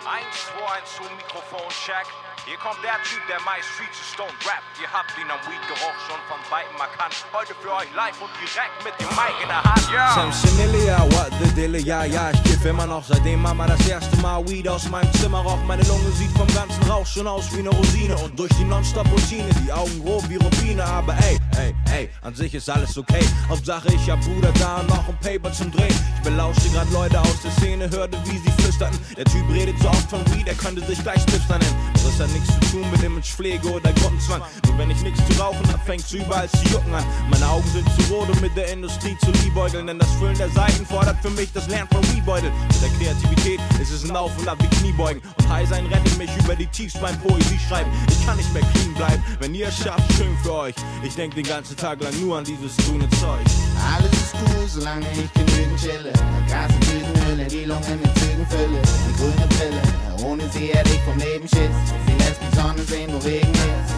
1, 0.01 0.25
2, 0.57 0.65
1, 0.65 0.97
2, 0.97 1.15
Mikrofon 1.15 1.69
check. 1.69 2.07
Hier 2.45 2.57
kommt 2.57 2.81
der 2.81 2.97
Typ, 3.05 3.21
der 3.29 3.37
My 3.45 3.61
Street 3.61 3.93
to 3.93 4.01
Stone 4.01 4.33
Rap. 4.49 4.65
Ihr 4.81 4.89
habt 4.89 5.13
ihn 5.13 5.29
am 5.29 5.37
Weed-Geruch 5.45 5.97
schon 6.09 6.17
von 6.25 6.41
weitem 6.49 6.73
erkannt. 6.73 7.13
Heute 7.29 7.53
für 7.61 7.69
euch 7.69 7.85
live 7.93 8.17
und 8.17 8.33
direkt 8.41 8.81
mit 8.81 8.97
dem 8.97 9.13
Mic 9.13 9.29
in 9.45 9.47
der 9.47 9.61
Hand. 9.61 9.85
Yeah. 9.93 10.09
Sam 10.17 10.31
Sinilia, 10.33 10.97
what 11.13 11.29
the 11.37 11.53
Dille, 11.53 11.77
ja, 11.77 12.03
ja, 12.03 12.31
ich 12.31 12.41
kiff 12.41 12.65
immer 12.65 12.87
noch. 12.87 13.05
Seitdem 13.05 13.43
Mama 13.43 13.67
das 13.67 13.85
erste 13.87 14.17
Mal 14.17 14.41
Weed 14.49 14.67
aus 14.67 14.89
meinem 14.89 15.13
Zimmer 15.21 15.45
raucht. 15.45 15.63
Meine 15.67 15.83
Lunge 15.83 16.09
sieht 16.17 16.31
vom 16.35 16.49
ganzen 16.49 16.81
Rauch 16.89 17.05
schon 17.05 17.27
aus 17.27 17.53
wie 17.53 17.59
eine 17.59 17.69
Rosine. 17.69 18.17
Und 18.17 18.33
durch 18.39 18.51
die 18.57 18.65
Nonstop-Routine, 18.65 19.49
die 19.61 19.71
Augen 19.71 20.01
grob 20.01 20.27
wie 20.27 20.37
Rubine. 20.37 20.83
Aber 20.83 21.13
ey, 21.21 21.37
ey, 21.61 21.75
ey, 21.93 22.09
an 22.23 22.33
sich 22.33 22.55
ist 22.55 22.67
alles 22.67 22.97
okay. 22.97 23.23
Hauptsache 23.49 23.93
ich 23.93 24.09
hab 24.09 24.19
Bruder 24.21 24.51
da 24.57 24.77
und 24.77 24.89
noch 24.89 25.07
ein 25.07 25.19
Paper 25.19 25.53
zum 25.53 25.71
Drehen. 25.71 25.93
Ich 26.17 26.21
belauschte 26.23 26.69
grad 26.71 26.89
Leute 26.89 27.21
aus 27.21 27.39
der 27.43 27.51
Szene, 27.51 27.87
hörte 27.91 28.17
wie 28.25 28.39
sie 28.39 28.51
flüsterten. 28.63 28.97
Der 29.15 29.25
Typ 29.25 29.47
redet 29.53 29.77
so 29.79 29.90
oft 29.91 30.09
von 30.09 30.25
Weed, 30.33 30.47
er 30.47 30.55
könnte 30.55 30.83
sich 30.85 31.01
gleich 31.03 31.21
Spitzer 31.21 31.57
nennen. 31.57 31.75
Das 31.93 32.19
hat 32.19 32.29
nichts 32.31 32.49
zu 32.53 32.59
tun 32.71 32.91
mit 32.91 33.03
Imagepflege 33.03 33.67
oder 33.69 33.91
Gruppenzwang. 33.93 34.41
Nur 34.65 34.77
wenn 34.77 34.91
ich 34.91 35.01
nichts 35.01 35.19
zu 35.27 35.41
rauchen 35.41 35.65
hab, 35.71 35.85
fängt's 35.85 36.11
überall 36.11 36.49
zu 36.49 36.63
jucken 36.65 36.93
an. 36.93 37.03
Meine 37.29 37.47
Augen 37.47 37.67
sind 37.71 37.87
zu 37.95 38.13
rot, 38.13 38.29
um 38.29 38.39
mit 38.41 38.55
der 38.57 38.71
Industrie 38.71 39.15
zu 39.23 39.31
liebäugeln, 39.43 39.87
denn 39.87 39.99
das 39.99 40.09
Füllen 40.19 40.37
der 40.37 40.49
Seiten 40.49 40.85
fordert 40.85 41.17
für 41.21 41.29
mich 41.31 41.51
das 41.53 41.67
Lernen 41.67 41.87
von 41.91 42.03
Weedbeutel. 42.13 42.51
Mit 42.67 42.81
der 42.81 42.89
Kreativität 42.89 43.59
ist 43.81 43.91
es 43.91 44.03
ein 44.09 44.15
Auf 44.15 44.37
und 44.37 44.47
Ab 44.47 44.57
wie 44.61 44.67
Kniebeugen. 44.77 45.21
Und 45.37 45.49
High 45.49 45.67
sein 45.67 45.85
rettet 45.87 46.17
mich 46.17 46.29
über 46.37 46.55
die 46.55 46.67
Tiefs 46.67 46.97
beim 46.99 47.17
Poesie 47.19 47.59
schreiben. 47.67 47.89
Ich 48.09 48.25
kann 48.25 48.37
nicht 48.37 48.53
mehr 48.53 48.63
clean 48.73 48.93
bleiben, 48.93 49.23
wenn 49.39 49.55
ihr 49.55 49.67
es 49.67 49.77
schafft, 49.77 50.11
schön 50.13 50.35
für 50.43 50.53
euch. 50.53 50.75
Ich 51.03 51.15
denk 51.15 51.35
den 51.35 51.45
ganzen 51.45 51.75
Tag 51.77 52.01
lang 52.01 52.13
nur 52.21 52.37
an 52.37 52.43
dieses 52.43 52.77
grüne 52.77 53.09
Zeug. 53.21 53.45
Alles 53.95 54.11
ist 54.11 54.35
cool, 54.35 54.67
solange 54.67 55.05
ich 55.11 55.31
genügend 55.33 55.79
chille. 55.79 56.13
Gas 56.47 56.71
und 56.71 56.81
Tütenhülle, 56.81 57.45
die 57.47 57.65
Lungen 57.65 57.99
mit 58.01 58.17
Zügen 58.19 58.45
fülle. 58.47 58.81
Die 58.81 59.15
grüne 59.17 59.47
Pille, 59.47 59.80
ohne 60.23 60.43
sie 60.49 60.67
hätte 60.67 60.89
ich 60.89 61.01
vom 61.01 61.17
Leben 61.17 61.47
Schiss. 61.47 61.75
Sie 62.07 62.13
lässt 62.17 62.39
die 62.41 62.55
Sonne 62.55 62.83
sehen, 62.83 63.09
wo 63.13 63.17
Regen 63.19 63.51
ist. 63.51 63.93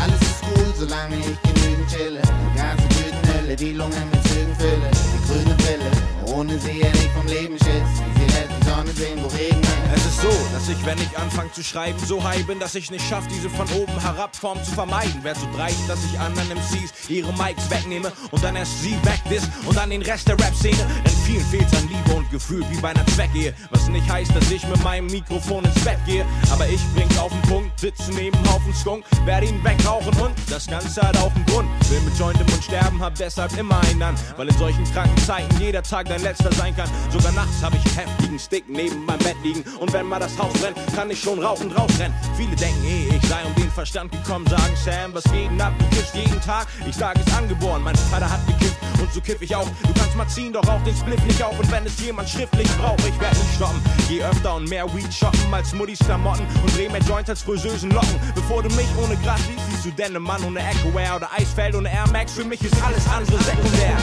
Alles 0.00 0.20
ist 0.20 0.42
cool, 0.50 0.74
solange 0.78 1.16
ich 1.16 1.36
genügend 1.42 1.88
chille. 1.88 2.20
Die 2.20 2.58
ganze 2.58 2.86
Blütenhülle, 2.88 3.56
die 3.56 3.72
Lungen 3.72 4.10
mit 4.10 4.22
Zügen 4.28 4.54
fülle. 4.56 4.90
Die 4.92 5.26
grüne 5.26 5.54
Brille, 5.56 5.90
ohne 6.32 6.58
sie 6.58 6.82
hätte 6.82 6.98
ich 6.98 7.10
vom 7.10 7.26
Leben 7.26 7.58
Schiss. 7.58 8.04
Sie 8.16 8.24
die 8.26 8.68
Sonne 8.68 8.90
sehen, 8.92 9.18
wo 9.22 9.28
Regen 9.28 9.60
ist. 9.60 9.74
Es 9.94 10.06
ist 10.06 10.20
so, 10.22 10.30
dass 10.52 10.68
ich, 10.68 10.84
wenn 10.84 10.98
ich 10.98 11.16
anfange 11.18 11.52
zu 11.52 11.62
schreiben, 11.62 11.98
so 12.04 12.22
high 12.22 12.44
bin, 12.46 12.58
dass 12.58 12.74
ich 12.74 12.90
nicht 12.90 13.06
schaffe, 13.08 13.28
diese 13.28 13.48
von 13.50 13.68
oben 13.72 13.92
herab 14.00 14.34
Form 14.34 14.62
zu 14.64 14.72
vermeiden. 14.72 15.22
Wär 15.22 15.34
so 15.34 15.46
dreist, 15.54 15.88
dass 15.88 15.98
ich 16.04 16.18
anderen 16.18 16.48
MCs 16.50 17.08
ihre 17.08 17.32
Mics 17.34 17.70
wegnehme 17.70 18.10
und 18.30 18.42
dann 18.42 18.56
erst 18.56 18.82
sie 18.82 18.96
wegdiss 19.04 19.48
und 19.66 19.76
dann 19.76 19.90
den 19.90 20.02
Rest 20.02 20.28
der 20.28 20.38
Rap-Szene. 20.38 20.76
Denn 21.04 21.12
vielen 21.24 21.44
fehlt's 21.46 21.72
an 21.74 21.88
Liebe 21.88 22.16
und 22.16 22.30
Gefühl 22.30 22.64
wie 22.70 22.80
bei 22.80 22.90
einer 22.90 23.06
Zweckehe. 23.06 23.54
Was 23.70 23.88
nicht 23.88 24.10
heißt, 24.10 24.34
dass 24.34 24.50
ich 24.50 24.66
mit 24.66 24.82
meinem 24.82 25.06
Mikrofon 25.06 25.64
ins 25.64 25.84
Bett 25.84 25.98
gehe. 26.06 26.24
Aber 26.50 26.66
ich 26.68 26.80
bring's 26.94 27.16
auf 27.18 27.32
den 27.32 27.42
Punkt, 27.42 27.78
sitze 27.78 28.12
neben 28.12 28.36
Haufen 28.50 28.74
Skunk, 28.74 29.04
werde 29.24 29.46
ihn 29.46 29.62
wegrauchen 29.64 30.14
und 30.20 30.34
das 30.50 30.66
Ganze 30.66 31.00
hat 31.02 31.16
auch 31.18 31.34
einen 31.34 31.46
Grund. 31.46 31.68
Will 31.90 32.00
mit 32.00 32.18
Joint 32.18 32.40
im 32.40 32.46
Mund 32.46 32.64
sterben, 32.64 33.00
hab 33.00 33.14
deshalb 33.14 33.56
immer 33.56 33.80
einen 33.80 34.02
an. 34.02 34.14
Weil 34.36 34.48
in 34.48 34.58
solchen 34.58 34.84
kranken 34.92 35.18
Zeiten 35.24 35.56
jeder 35.60 35.82
Tag 35.82 36.08
dein 36.14 36.22
letzter 36.22 36.52
sein 36.52 36.74
kann. 36.76 36.88
Sogar 37.10 37.32
nachts 37.32 37.62
hab 37.62 37.74
ich 37.74 37.84
heftigen 37.96 38.38
Stick 38.38 38.64
neben 38.68 39.04
meinem 39.04 39.18
Bett 39.18 39.36
liegen. 39.42 39.64
Und 39.80 39.92
wenn 39.92 40.06
mal 40.06 40.20
das 40.20 40.38
Haus 40.38 40.52
brennt, 40.54 40.76
kann 40.94 41.10
ich 41.10 41.20
schon 41.20 41.42
rauchend 41.42 41.76
rausrennen. 41.76 42.16
Viele 42.36 42.54
denken, 42.56 42.84
eh, 42.84 43.16
ich 43.16 43.28
sei 43.28 43.44
um 43.44 43.54
den 43.54 43.70
Verstand 43.70 44.12
gekommen, 44.12 44.46
sagen 44.46 44.74
Sam, 44.84 45.14
was 45.14 45.24
geht 45.24 45.50
denn 45.50 45.60
ab? 45.60 45.72
Du 45.78 45.96
kiffst 45.96 46.14
jeden 46.14 46.40
Tag. 46.40 46.66
Ich 46.86 46.96
sage, 46.96 47.20
es 47.24 47.34
angeboren, 47.34 47.82
mein 47.82 47.96
Vater 47.96 48.30
hat 48.30 48.46
gekifft 48.46 48.76
und 49.00 49.12
so 49.12 49.20
kiff 49.20 49.40
ich 49.42 49.54
auch. 49.54 49.68
Du 49.82 49.92
kannst 49.94 50.16
mal 50.16 50.28
ziehen, 50.28 50.52
doch 50.52 50.66
auch 50.68 50.82
den 50.84 50.96
Spliff 50.96 51.22
nicht 51.24 51.42
auf. 51.42 51.58
Und 51.58 51.70
wenn 51.70 51.84
es 51.84 51.98
jemand 52.00 52.28
schriftlich 52.28 52.68
braucht, 52.78 53.00
ich 53.00 53.18
werd 53.20 53.34
nicht 53.34 53.54
stoppen. 53.56 53.80
Geh 54.08 54.22
öfter 54.22 54.54
und 54.54 54.68
mehr 54.68 54.86
Weed 54.94 55.12
shoppen 55.12 55.52
als 55.52 55.72
Muddis 55.72 55.98
Klamotten 55.98 56.46
und 56.62 56.76
dreh 56.76 56.88
mehr 56.88 57.02
Joints 57.02 57.30
als 57.30 57.42
friseusen 57.42 57.90
Locken. 57.90 58.20
Bevor 58.34 58.62
du 58.62 58.68
mich 58.74 58.88
ohne 59.02 59.16
Gras 59.16 59.40
siehst, 59.46 59.82
siehst 59.82 59.86
du 59.86 59.90
denn 59.90 60.20
Mann 60.22 60.42
ohne 60.44 60.60
Echo-Air 60.60 61.16
oder 61.16 61.28
Eisfeld 61.32 61.74
ohne 61.74 61.90
Air 61.90 62.08
Max. 62.12 62.32
Für 62.32 62.44
mich 62.44 62.62
ist 62.62 62.76
alles 62.82 63.06
andere 63.08 63.42
sekundär. 63.42 63.96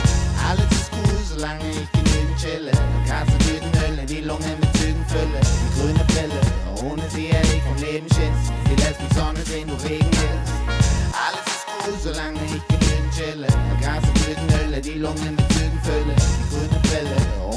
Alles 0.49 0.72
ist 0.72 0.91
cool, 0.93 1.11
solange 1.42 1.70
ich 1.72 1.92
genügend 1.92 2.38
chille. 2.38 2.72
Gas 3.08 3.28
und 3.34 3.39
Tütenhülle, 3.39 4.06
die 4.06 4.22
Lungen 4.22 4.60
mit 4.60 4.78
Zügen 4.78 5.04
fülle. 5.08 5.42
Die 5.42 5.80
grüne 5.80 6.06
Pille, 6.14 6.39
ohne 6.86 7.10
sie 7.10 7.28
hätte 7.34 7.56
ich 7.58 7.64
vom 7.64 7.78
Leben 7.78 8.08
Schiss. 8.10 8.42
Sie 8.70 8.76
lässt 8.76 9.00
die 9.02 9.16
Sonne 9.16 9.42
sehen, 9.46 9.68
wo 9.72 9.76
Regen 9.88 10.10
ist. 10.10 10.52
Alles 11.26 11.46
ist 11.50 11.66
cool, 11.82 11.98
solange 12.14 12.39
ich 12.46 12.62
genügend 12.70 13.14
chille. 13.16 13.48
Gas 13.82 14.04
und 14.06 14.18
Tütenhülle, 14.24 14.82
die 14.82 15.00
Lungen 15.00 15.36
mit 15.36 15.54
Zügen 15.54 15.80
fülle. 15.82 16.16
Die 16.16 16.51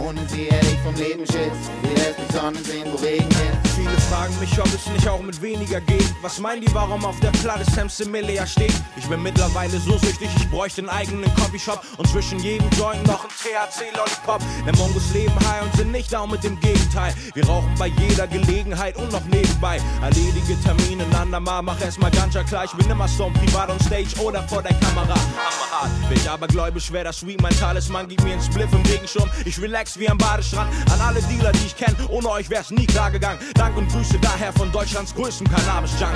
ohne 0.05 0.21
sie 0.29 0.45
hätte 0.45 0.67
ich 0.67 0.79
vom 0.81 0.95
Leben 0.95 1.27
Schiss. 1.27 1.59
Sie 1.83 1.95
lässt 1.95 2.19
die 2.19 2.37
Sonne 2.37 2.59
sehen, 2.59 2.87
wo 2.93 2.97
Regen 2.97 3.29
ist. 3.29 3.75
Viele 3.75 3.97
fragen 4.09 4.39
mich, 4.39 4.59
ob 4.59 4.67
es 4.67 4.87
nicht 4.87 5.09
auch 5.09 5.21
mit 5.21 5.41
weniger 5.43 5.81
geht. 5.81 6.15
Was 6.23 6.39
meinen 6.39 6.61
die, 6.61 6.73
warum 6.75 7.05
auf 7.05 7.19
der 7.21 7.31
Platte 7.31 7.65
Sam 7.71 7.89
Similia 7.89 8.47
steht? 8.47 8.75
Ich 8.97 9.07
bin 9.09 9.23
mittlerweile 9.23 9.79
so 9.79 9.99
süchtig, 9.99 10.29
ich 10.37 10.49
bräuchte 10.51 10.83
einen 10.83 10.91
eigenen 10.91 11.35
Copyshop 11.35 11.83
und 11.97 12.09
zwischen 12.09 12.39
jedem 12.41 12.69
Joint 12.71 13.05
noch 13.07 13.25
ein 13.25 13.31
THC-Lollipop. 13.31 14.41
Denn 14.67 14.75
Mongos 14.77 15.13
leben 15.13 15.35
high 15.49 15.63
und 15.63 15.75
sind 15.75 15.93
nicht 15.93 16.13
down 16.13 16.31
mit 16.31 16.45
dem 16.45 16.59
Gegenteil. 16.61 17.15
Wir 17.35 17.47
rauchen 17.47 17.75
bei 17.79 17.89
jeder 17.89 18.27
Gelegenheit 18.27 18.97
und 18.97 19.11
noch 19.11 19.25
nebenbei. 19.25 19.81
Erledige 20.03 20.61
Termine, 20.63 21.05
andermal, 21.19 21.63
mach 21.63 21.81
erstmal 21.81 22.11
Ganja 22.11 22.45
klar. 22.45 22.65
Ich 22.65 22.73
bin 22.73 22.89
immer 22.91 23.09
stone, 23.09 23.33
privat 23.35 23.71
on 23.71 23.81
stage 23.81 24.15
oder 24.23 24.43
vor 24.49 24.63
der 24.63 24.75
Kamera. 24.75 25.15
Hammerhart, 25.15 26.09
bin 26.09 26.19
ich 26.19 26.31
aber 26.31 26.47
gläubig, 26.47 26.85
schwer 26.85 27.05
das 27.05 27.19
Sweet, 27.19 27.41
mein 27.43 27.57
Talisman 27.59 28.09
gibt 28.09 28.23
mir 28.23 28.33
einen 28.33 28.43
Spliff 28.43 28.73
im 28.73 28.83
Regenschirm. 28.83 29.31
Ich 29.45 29.61
relax 29.61 29.99
wie 29.99 30.04
am 30.09 30.19
Badestrand. 30.19 30.71
An 30.93 31.01
alle 31.01 31.23
Dealer, 31.23 31.53
die 31.53 31.67
ich 31.67 31.77
kenne, 31.77 31.97
ohne 32.09 32.29
euch 32.31 32.51
wär's 32.51 32.71
nie 32.71 32.87
klar 32.87 33.11
gegangen. 33.11 33.39
Dank 33.55 33.77
und 33.77 33.91
Grüße 33.91 34.19
daher 34.19 34.53
von 34.53 34.71
Deutschlands 34.73 35.15
größtem 35.15 35.49
Cannabis-Junk. 35.49 36.15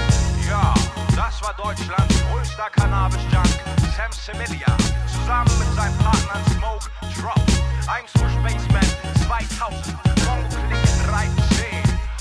Ja, 0.49 0.75
das 1.17 1.43
war 1.43 1.55
Deutschlands 1.55 2.15
größter 2.31 2.71
Cannabis-Junk, 2.73 3.49
Sam 3.97 4.13
Similia, 4.13 4.77
zusammen 5.07 5.51
mit 5.59 5.75
seinen 5.77 5.97
Partnern 5.99 6.43
Smoke 6.57 6.87
Drop. 7.21 7.41
Eimsbusch 7.89 8.37
Basement 8.43 8.97
2000, 9.27 9.97
Mongo 10.27 10.49
Click 10.69 10.85
13. 11.07 11.29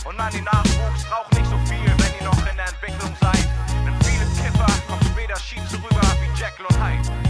Und 0.05 0.19
an 0.19 0.31
die 0.31 0.41
Nachwuchs 0.41 1.03
braucht 1.09 1.33
nicht 1.33 1.49
so 1.49 1.57
viel, 1.65 1.85
wenn 1.85 2.13
ihr 2.19 2.25
noch 2.25 2.39
in 2.49 2.55
der 2.55 2.67
Entwicklung 2.67 3.13
seid. 3.19 3.47
Denn 3.85 3.95
viele 4.03 4.25
Kiffer 4.39 4.71
kommen 4.87 5.03
später 5.11 5.39
Sheets 5.39 5.73
rüber 5.73 6.07
wie 6.21 6.39
Jekyll 6.39 6.65
und 6.65 6.83
Hyde. 6.83 7.26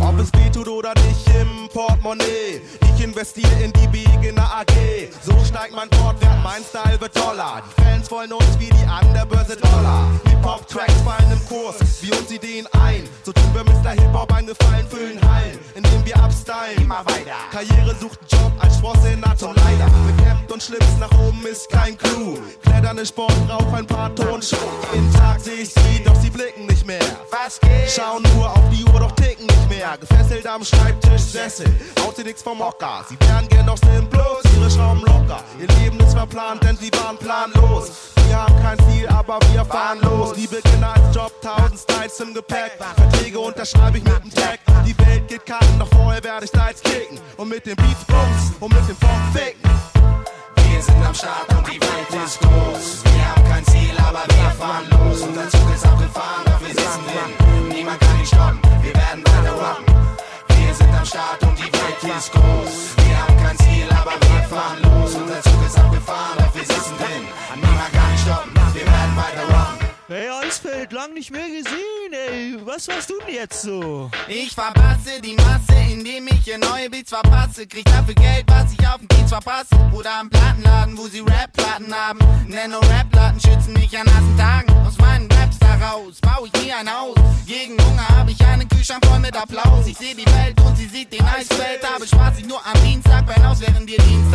Ob 0.00 0.18
es 0.18 0.32
weh 0.34 0.50
tut 0.50 0.68
oder 0.68 0.92
nicht 0.94 1.28
im 1.40 1.68
Portemonnaie. 1.68 2.60
Investiere 3.02 3.62
in 3.62 3.72
die 3.72 3.86
Beginner 3.88 4.48
AG. 4.60 4.74
So 5.22 5.32
steigt 5.44 5.74
mein 5.74 5.90
Portwert, 5.90 6.42
mein 6.42 6.62
Style 6.62 7.00
wird 7.00 7.14
toller. 7.14 7.62
Die 7.66 7.82
Fans 7.82 8.10
wollen 8.10 8.32
uns 8.32 8.58
wie 8.58 8.70
die 8.70 8.86
an 8.86 9.12
der 9.12 9.26
Börse 9.26 9.56
Dollar. 9.56 10.08
Hip-Hop-Tracks 10.24 11.00
fallen 11.04 11.32
im 11.32 11.46
Kurs, 11.46 11.76
wie 12.00 12.10
uns 12.12 12.30
Ideen 12.30 12.66
ein. 12.72 13.08
So 13.24 13.32
tun 13.32 13.50
wir 13.52 13.64
Mr. 13.64 13.90
Hip-Hop 13.90 14.32
einen 14.32 14.46
Gefallen, 14.46 14.86
füllen 14.88 15.20
Hallen. 15.30 15.58
Indem 15.74 16.04
wir 16.04 16.16
abstylen 16.16 16.62
Heim. 16.62 16.82
Immer 16.82 17.04
weiter. 17.06 17.36
Karriere 17.50 17.94
sucht 18.00 18.18
einen 18.20 18.42
Job 18.42 18.52
als 18.58 18.76
Sportsenator 18.76 19.54
leider. 19.54 19.86
Mit 20.06 20.24
Hemd 20.24 20.52
und 20.52 20.62
Schlips 20.62 20.96
nach 20.98 21.10
oben 21.18 21.44
ist 21.46 21.68
kein 21.70 21.96
Clou. 21.96 22.38
Kletternde 22.62 23.06
Sport 23.06 23.34
braucht 23.46 23.74
ein 23.74 23.86
paar 23.86 24.14
Tonschuhe. 24.14 24.58
Jeden 24.92 25.12
Tag 25.12 25.40
seh 25.40 25.62
ich 25.62 25.72
sie, 25.72 26.02
doch 26.04 26.14
sie 26.16 26.30
blicken 26.30 26.66
nicht 26.66 26.86
mehr. 26.86 27.00
Was 27.30 27.60
geht? 27.60 27.90
Schauen 27.90 28.22
nur 28.34 28.50
auf 28.50 28.62
die 28.70 28.84
Uhr, 28.84 29.00
doch 29.00 29.12
ticken 29.12 29.46
nicht 29.46 29.68
mehr. 29.68 29.96
Gefesselt 29.98 30.46
am 30.46 30.64
Schreibtisch, 30.64 31.22
Sessel. 31.22 31.66
Haut 32.00 32.16
sie 32.16 32.24
nix 32.24 32.42
vom 32.42 32.58
Hocker. 32.58 32.91
Sie 33.08 33.18
wären 33.20 33.48
gern 33.48 33.66
doch 33.66 33.78
bloß 33.78 34.42
ihre 34.54 34.70
Schrauben 34.70 35.00
locker. 35.00 35.42
Ihr 35.58 35.68
Leben 35.78 35.98
ist 36.00 36.12
verplant, 36.12 36.62
denn 36.62 36.76
sie 36.76 36.90
waren 36.92 37.16
planlos. 37.16 38.12
Wir 38.26 38.36
haben 38.42 38.54
kein 38.62 38.78
Ziel, 38.86 39.08
aber 39.08 39.38
wir 39.50 39.64
fahren 39.64 40.00
los. 40.02 40.36
Liebe 40.36 40.60
Kinder 40.62 40.92
als 40.94 41.14
Job, 41.14 41.32
tausend 41.40 41.80
Styles 41.80 42.20
im 42.20 42.34
Gepäck. 42.34 42.72
Verträge 42.96 43.38
unterschreibe 43.38 43.98
ich 43.98 44.04
mit 44.04 44.24
dem 44.24 44.30
Tag. 44.30 44.60
Die 44.86 44.96
Welt 45.06 45.26
geht 45.28 45.46
karten, 45.46 45.78
doch 45.78 45.88
vorher 45.88 46.22
werde 46.22 46.44
ich 46.44 46.50
Styles 46.50 46.82
kicken. 46.82 47.18
Und 47.38 47.48
mit 47.48 47.64
den 47.64 47.76
Beats 47.76 48.04
bums 48.04 48.52
und 48.60 48.74
mit 48.74 48.88
dem 48.88 48.96
Funk 48.96 49.22
ficken. 49.32 49.70
Wir 50.70 50.82
sind 50.82 51.06
am 51.06 51.14
Start 51.14 51.48
und 51.56 51.66
die 51.68 51.80
Welt 51.80 52.24
ist 52.24 52.40
groß. 52.40 53.04
Wir 53.04 53.28
haben 53.28 53.44
kein 53.48 53.64
Ziel, 53.66 53.96
aber 53.98 54.24
wir 54.28 54.50
fahren 54.58 54.86
los. 54.90 55.22
Unser 55.22 55.48
Zug 55.48 55.74
ist 55.74 55.86
abgefahren, 55.86 56.44
doch 56.44 56.60
wir 56.60 56.68
sitzen 56.68 57.04
drin. 57.06 57.68
Niemand 57.68 58.00
kann 58.00 58.18
ihn 58.18 58.26
stoppen, 58.26 58.60
wir 58.82 58.94
werden 58.94 59.24
weiter 59.24 59.52
rocken. 59.52 59.92
Am 61.02 61.06
Start 61.06 61.42
und 61.42 61.58
die 61.58 61.64
Welt 61.64 62.16
ist 62.16 62.30
groß. 62.30 62.94
Wir 63.04 63.18
haben 63.18 63.36
kein 63.42 63.58
Ziel, 63.58 63.88
aber 63.90 64.12
wir 64.12 64.42
fahren 64.48 64.78
los. 64.82 65.16
Unser 65.16 65.42
Zug 65.42 65.66
ist 65.66 65.76
abgefahren, 65.76 66.38
doch 66.38 66.54
wir 66.54 66.62
sitzen 66.62 66.96
drin. 66.96 67.26
Niemand 67.56 67.92
kann 67.92 68.18
stoppen, 68.18 68.52
wir 68.72 68.86
werden 68.86 69.16
weiter 69.16 69.42
rocken. 69.48 69.81
Hey 70.12 70.28
Eisfeld, 70.28 70.92
lang 70.92 71.14
nicht 71.14 71.30
mehr 71.30 71.48
gesehen, 71.48 72.12
ey. 72.12 72.58
Was 72.66 72.86
warst 72.86 73.08
du 73.08 73.14
denn 73.20 73.34
jetzt 73.34 73.62
so? 73.62 74.10
Ich 74.28 74.52
verpasse 74.52 75.22
die 75.24 75.32
Masse, 75.36 75.72
indem 75.90 76.26
ich 76.26 76.46
ihr 76.46 76.58
neue 76.58 76.90
Beats 76.90 77.08
verpasse. 77.08 77.66
Krieg 77.66 77.86
dafür 77.86 78.12
Geld, 78.16 78.44
was 78.46 78.74
ich 78.74 78.86
auf 78.86 78.98
dem 78.98 79.08
Dienst 79.08 79.30
verpasse. 79.30 79.74
Oder 79.94 80.20
am 80.20 80.28
Plattenladen, 80.28 80.98
wo 80.98 81.06
sie 81.06 81.20
Rap-Platten 81.20 81.94
haben. 81.94 82.18
Nenno 82.46 82.80
Rap-Platten 82.80 83.40
schützen 83.40 83.72
mich 83.72 83.96
an 83.96 84.04
nassen 84.04 84.36
Tagen. 84.36 84.86
Aus 84.86 84.98
meinen 84.98 85.32
Raps 85.32 85.58
daraus 85.58 86.20
baue 86.20 86.46
ich 86.52 86.62
nie 86.62 86.72
ein 86.74 86.92
Haus. 86.92 87.16
Gegen 87.46 87.82
Hunger 87.82 88.06
habe 88.10 88.32
ich 88.32 88.44
einen 88.44 88.68
Kühlschrank 88.68 89.06
voll 89.06 89.20
mit 89.20 89.34
Applaus. 89.34 89.86
Ich 89.86 89.96
sehe 89.96 90.14
die 90.14 90.26
Welt 90.26 90.60
und 90.60 90.76
sie 90.76 90.88
sieht 90.88 91.10
den 91.10 91.24
Eisfeld. 91.24 91.90
Habe 91.90 92.06
Spaß 92.06 92.38
ich 92.38 92.46
nur 92.46 92.60
am 92.66 92.78
Dienstag 92.84 93.24
beim 93.24 93.42
Haus, 93.48 93.62
während 93.62 93.88
ihr 93.88 93.96
Dienst. 93.96 94.28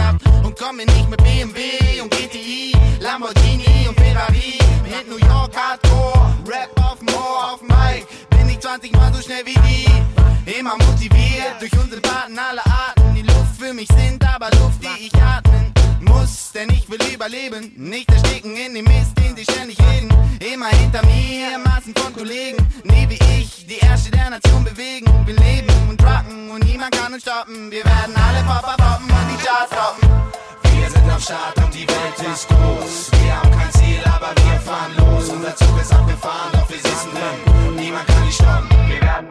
Und 0.44 0.58
komme 0.58 0.86
nicht 0.86 1.08
mit 1.08 1.22
BMW 1.24 2.02
und 2.02 2.10
GTI, 2.10 2.74
Lamborghini 3.00 3.88
und 3.88 4.00
Ferrari. 4.00 4.58
Mit 4.84 5.10
New 5.10 5.18
York 5.18 5.54
Hardcore, 5.68 6.34
Rap 6.48 6.70
auf 6.82 7.00
dem 7.00 7.10
Ohr, 7.10 7.54
auf 7.54 7.62
Mic. 7.62 8.08
Bin 8.30 8.48
ich 8.48 8.60
20 8.60 8.94
Mal 8.94 9.14
so 9.14 9.22
schnell 9.22 9.46
wie 9.46 9.54
die. 9.54 10.58
Immer 10.58 10.78
motiviert 10.78 11.60
durch 11.60 11.74
unsere 11.74 12.00
Paten 12.00 12.40
aller 12.40 12.66
Arten. 12.66 13.16
Die 13.16 13.24
Luft 13.24 13.60
für 13.60 13.74
mich 13.74 13.90
sind 13.90 14.24
aber 14.24 14.50
Luft, 14.52 14.82
die 14.82 15.08
ich 15.08 15.16
atmen 15.16 15.74
muss. 16.00 16.54
Denn 16.54 16.70
ich 16.70 16.90
will 16.90 17.02
überleben, 17.14 17.74
nicht 17.76 18.10
ersticken 18.10 18.56
in 18.56 18.76
dem 18.76 18.86
Mist, 18.86 19.12
den 19.20 19.36
sie 19.36 19.44
ständig 19.44 19.78
reden. 19.80 20.10
Immer 20.40 20.70
hinter 20.70 21.06
mir 21.06 21.58
Massen 21.58 21.94
von 21.98 22.14
Kollegen, 22.14 22.66
nie 22.86 23.10
wie 23.10 23.20
ich, 23.38 23.68
die 23.68 23.80
Ärsche 23.80 24.10
der 24.10 24.30
Nation 24.30 24.64
bewegen. 24.64 25.08
Wir 25.26 25.36
leben 25.36 25.68
und 25.90 26.02
rocken 26.02 26.50
und 26.50 26.64
niemand 26.64 26.96
kann 26.96 27.14
uns 27.14 27.24
stoppen. 27.24 27.70
Wir 27.72 27.84
werden 27.84 28.16
alle 28.16 28.42
Papa 28.46 28.78
poppen 28.78 29.10
und 29.10 29.28
die 29.32 29.44
Charts 29.44 29.72
toppen. 29.72 30.08
Wir 30.88 30.94
sind 30.94 31.12
am 31.12 31.20
Start 31.20 31.58
und 31.58 31.74
die 31.74 31.86
Welt 31.86 32.34
ist 32.34 32.48
groß. 32.48 33.12
Wir 33.22 33.36
haben 33.38 33.52
kein 33.52 33.72
Ziel, 33.74 34.00
aber 34.06 34.32
wir 34.40 34.60
fahren 34.62 34.96
los. 34.96 35.28
Unser 35.28 35.54
Zug 35.54 35.82
ist 35.82 35.94
abgefahren, 35.94 36.52
doch 36.54 36.70
wir 36.70 36.78
sitzen 36.78 37.12
drin. 37.12 37.76
Niemand 37.76 38.08
kann 38.08 38.24
ihn 38.24 38.32
stoppen. 38.32 38.70
Wir 38.88 39.02
werden 39.02 39.28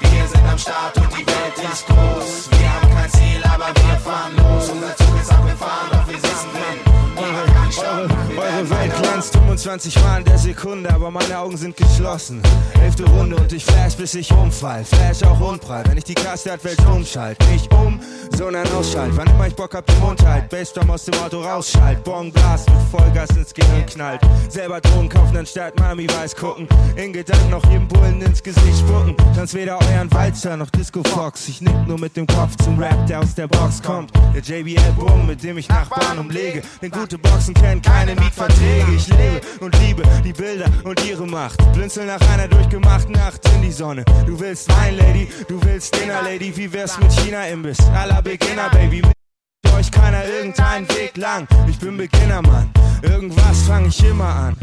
Wir 0.00 0.26
sind 0.26 0.44
am 0.50 0.58
Start 0.58 0.96
und 0.96 1.06
die 1.12 1.24
Welt 1.24 1.72
ist 1.72 1.86
groß. 1.86 2.50
Wir 2.50 2.74
haben 2.74 2.90
kein 2.96 3.10
Ziel, 3.10 3.40
aber 3.44 3.68
wir 3.78 3.96
fahren 4.02 4.32
los. 4.36 4.70
Unser 4.70 4.96
Zug 4.96 5.20
ist 5.22 5.30
abgefahren, 5.30 5.88
doch 5.92 6.08
wir 6.08 6.18
sitzen 6.18 6.50
drin. 6.50 6.78
Niemand 7.14 7.54
kann 7.54 7.66
ihn 7.66 7.72
stoppen. 7.72 8.70
Wir 8.70 8.88
glänzt 8.88 9.36
25 9.56 10.02
Mal 10.02 10.18
in 10.18 10.24
der 10.24 10.38
Sekunde, 10.38 10.92
aber 10.92 11.12
meine 11.12 11.38
Augen 11.38 11.56
sind 11.56 11.76
geschlossen. 11.76 12.42
Elfte 12.82 13.04
Runde 13.04 13.36
und 13.36 13.52
ich 13.52 13.64
flash, 13.64 13.94
bis 13.94 14.14
ich 14.14 14.32
umfall. 14.32 14.84
Flash 14.84 15.22
auch 15.22 15.38
unprall, 15.38 15.84
wenn 15.86 15.96
ich 15.96 16.02
die 16.02 16.14
Kasterwelt 16.14 16.84
umschalt. 16.86 17.38
Nicht 17.52 17.72
um, 17.72 18.00
sondern 18.36 18.66
ausschalt. 18.72 19.12
Wann 19.14 19.28
immer 19.28 19.46
ich 19.46 19.54
Bock 19.54 19.74
hab, 19.74 19.86
den 19.86 20.00
Mund 20.00 20.20
halt. 20.26 20.48
Bassdrum 20.48 20.90
aus 20.90 21.04
dem 21.04 21.14
Auto 21.20 21.40
rausschalt. 21.40 22.02
Bon 22.02 22.32
Blast 22.32 22.68
mit 22.68 22.82
Vollgas 22.90 23.30
ins 23.30 23.54
Gehirn 23.54 23.86
knallt. 23.86 24.20
Selber 24.48 24.80
Drogen 24.80 25.08
kaufen, 25.08 25.36
anstatt 25.36 25.78
Mami 25.78 26.08
weiß 26.08 26.34
gucken. 26.34 26.66
In 26.96 27.12
Gedanken 27.12 27.50
noch 27.50 27.64
jedem 27.70 27.86
Bullen 27.86 28.20
ins 28.22 28.42
Gesicht 28.42 28.80
spucken. 28.80 29.14
Tanz 29.36 29.54
weder 29.54 29.78
euren 29.78 30.12
Walzer 30.12 30.56
noch 30.56 30.70
Disco 30.70 31.00
Fox. 31.04 31.46
Ich 31.48 31.60
nick 31.60 31.86
nur 31.86 32.00
mit 32.00 32.16
dem 32.16 32.26
Kopf 32.26 32.56
zum 32.64 32.76
Rap, 32.80 33.06
der 33.06 33.20
aus 33.20 33.36
der 33.36 33.46
Box 33.46 33.80
kommt. 33.80 34.10
Der 34.34 34.42
JBL 34.42 34.92
Boom, 34.96 35.28
mit 35.28 35.44
dem 35.44 35.58
ich 35.58 35.68
Nachbarn 35.68 36.18
umlege. 36.18 36.62
Denn 36.82 36.90
gute 36.90 37.18
Boxen 37.18 37.54
kennen 37.54 37.80
keine 37.80 38.16
Mietverträge. 38.16 38.92
Ich 38.96 39.06
lebe 39.06 39.43
und 39.60 39.78
liebe 39.80 40.02
die 40.24 40.32
Bilder 40.32 40.66
und 40.84 41.04
ihre 41.04 41.26
Macht. 41.26 41.56
Blinzel 41.72 42.06
nach 42.06 42.20
einer 42.32 42.48
durchgemachten 42.48 43.12
Nacht 43.12 43.40
in 43.54 43.62
die 43.62 43.72
Sonne. 43.72 44.04
Du 44.26 44.38
willst 44.38 44.68
Wein, 44.76 44.96
Lady, 44.96 45.28
du 45.48 45.62
willst 45.64 45.94
Dinner, 45.94 46.22
Lady. 46.22 46.56
Wie 46.56 46.72
wär's 46.72 46.98
mit 46.98 47.12
China-Imbiss? 47.12 47.78
Aller 47.94 48.22
Beginner, 48.22 48.70
Baby. 48.70 49.02
Mit 49.02 49.74
euch 49.74 49.90
keiner 49.90 50.24
irgendeinen 50.24 50.88
Weg 50.90 51.16
lang. 51.16 51.46
Ich 51.68 51.78
bin 51.78 51.96
Beginner, 51.96 52.42
Mann. 52.42 52.70
Irgendwas 53.02 53.62
fang 53.66 53.86
ich 53.86 54.02
immer 54.04 54.24
an. 54.24 54.56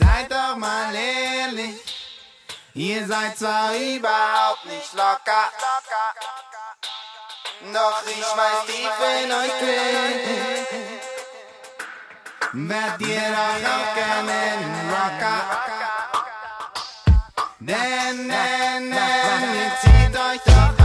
Seid 0.00 0.30
doch 0.30 0.56
mal 0.56 0.92
ehrlich, 0.94 1.76
ihr 2.74 3.06
seid 3.06 3.38
zwar 3.38 3.72
überhaupt 3.74 4.64
nicht 4.66 4.92
locker, 4.94 5.50
doch 7.72 8.02
ich 8.06 8.20
weiß 8.20 8.66
tief 8.66 8.98
in 9.24 9.32
euch 9.32 9.54
drin, 9.60 10.97
werdet 12.52 13.00
ihr 13.00 13.20
doch 13.30 13.68
auch 13.68 13.94
gerne 13.94 14.32
ein 14.32 14.64
Rocker. 14.90 15.40
Denn, 17.60 18.28
denn, 18.28 18.90
denn, 18.90 19.54
ihr 19.54 19.72
zieht 19.80 20.16
euch 20.16 20.77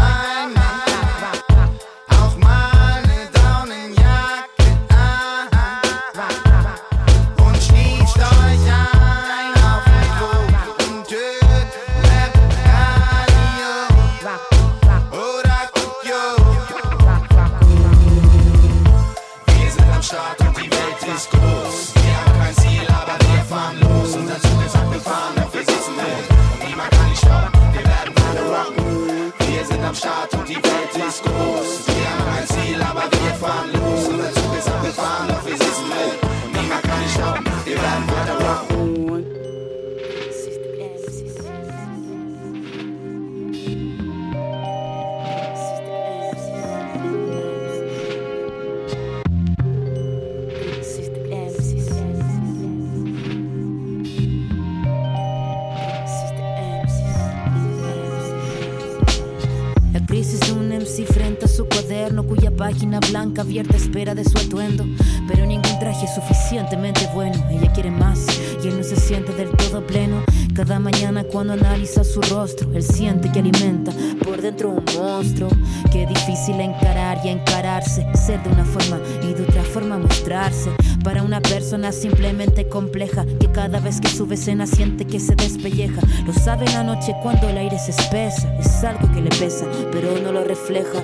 cuaderno 61.93 62.23
cuya 62.23 62.49
página 62.49 62.99
blanca 62.99 63.43
abierta 63.43 63.77
espera 63.77 64.15
de 64.15 64.25
su 64.25 64.35
atuendo. 64.35 64.83
Pero 65.27 65.45
ningún 65.45 65.77
traje 65.79 66.05
es 66.05 66.15
suficientemente 66.15 67.07
bueno. 67.13 67.35
Ella 67.51 67.71
quiere 67.71 67.91
más 67.91 68.25
y 68.63 68.67
él 68.67 68.77
no 68.77 68.83
se 68.83 68.95
siente 68.95 69.31
del 69.33 69.51
todo 69.51 69.85
pleno. 69.85 70.23
Cada 70.55 70.77
mañana 70.77 71.23
cuando 71.23 71.53
analiza 71.53 72.03
su 72.03 72.21
rostro, 72.21 72.71
él 72.75 72.83
siente 72.83 73.31
que 73.31 73.39
alimenta 73.39 73.91
por 74.23 74.39
dentro 74.39 74.69
un 74.69 74.85
monstruo 74.95 75.49
Qué 75.93 76.07
difícil 76.07 76.59
encarar 76.59 77.19
y 77.23 77.29
encararse, 77.29 78.03
ser 78.15 78.41
de 78.41 78.49
una 78.49 78.65
forma 78.65 78.99
y 79.21 79.33
de 79.33 79.43
otra 79.43 79.61
forma 79.61 79.99
mostrarse. 79.99 80.71
Para 81.03 81.21
una 81.21 81.39
persona 81.39 81.91
simplemente 81.91 82.67
compleja, 82.67 83.27
que 83.39 83.51
cada 83.51 83.79
vez 83.79 84.01
que 84.01 84.07
sube 84.07 84.33
escena 84.33 84.65
siente 84.65 85.05
que 85.05 85.19
se 85.19 85.35
despelleja. 85.35 86.01
Lo 86.25 86.33
sabe 86.33 86.65
en 86.65 86.73
la 86.73 86.83
noche 86.83 87.13
cuando 87.21 87.47
el 87.47 87.59
aire 87.59 87.77
se 87.77 87.91
espesa, 87.91 88.51
es 88.57 88.83
algo 88.83 89.11
que 89.11 89.21
le 89.21 89.29
pesa, 89.29 89.67
pero 89.91 90.17
no 90.19 90.31
lo 90.31 90.43
refleja. 90.43 90.99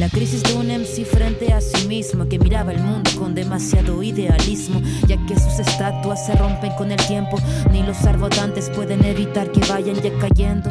La 0.00 0.08
crisis 0.08 0.42
de 0.42 0.54
un 0.54 0.66
MC 0.66 1.04
frente 1.04 1.52
a 1.52 1.60
sí 1.60 1.86
mismo, 1.86 2.26
que 2.28 2.40
miraba 2.40 2.72
el 2.72 2.82
mundo 2.82 3.12
con 3.16 3.36
demasiado 3.36 4.02
idealismo, 4.02 4.82
ya 5.06 5.24
que 5.26 5.38
sus 5.38 5.60
estatuas 5.60 6.26
se 6.26 6.34
rompen 6.34 6.72
con 6.72 6.90
el 6.90 7.06
tiempo, 7.06 7.38
ni 7.70 7.84
los 7.84 8.02
arbotantes 8.06 8.70
pueden 8.70 8.91
evitar 9.00 9.50
que 9.50 9.60
vayan 9.66 9.96
ya 9.96 10.10
cayendo. 10.18 10.70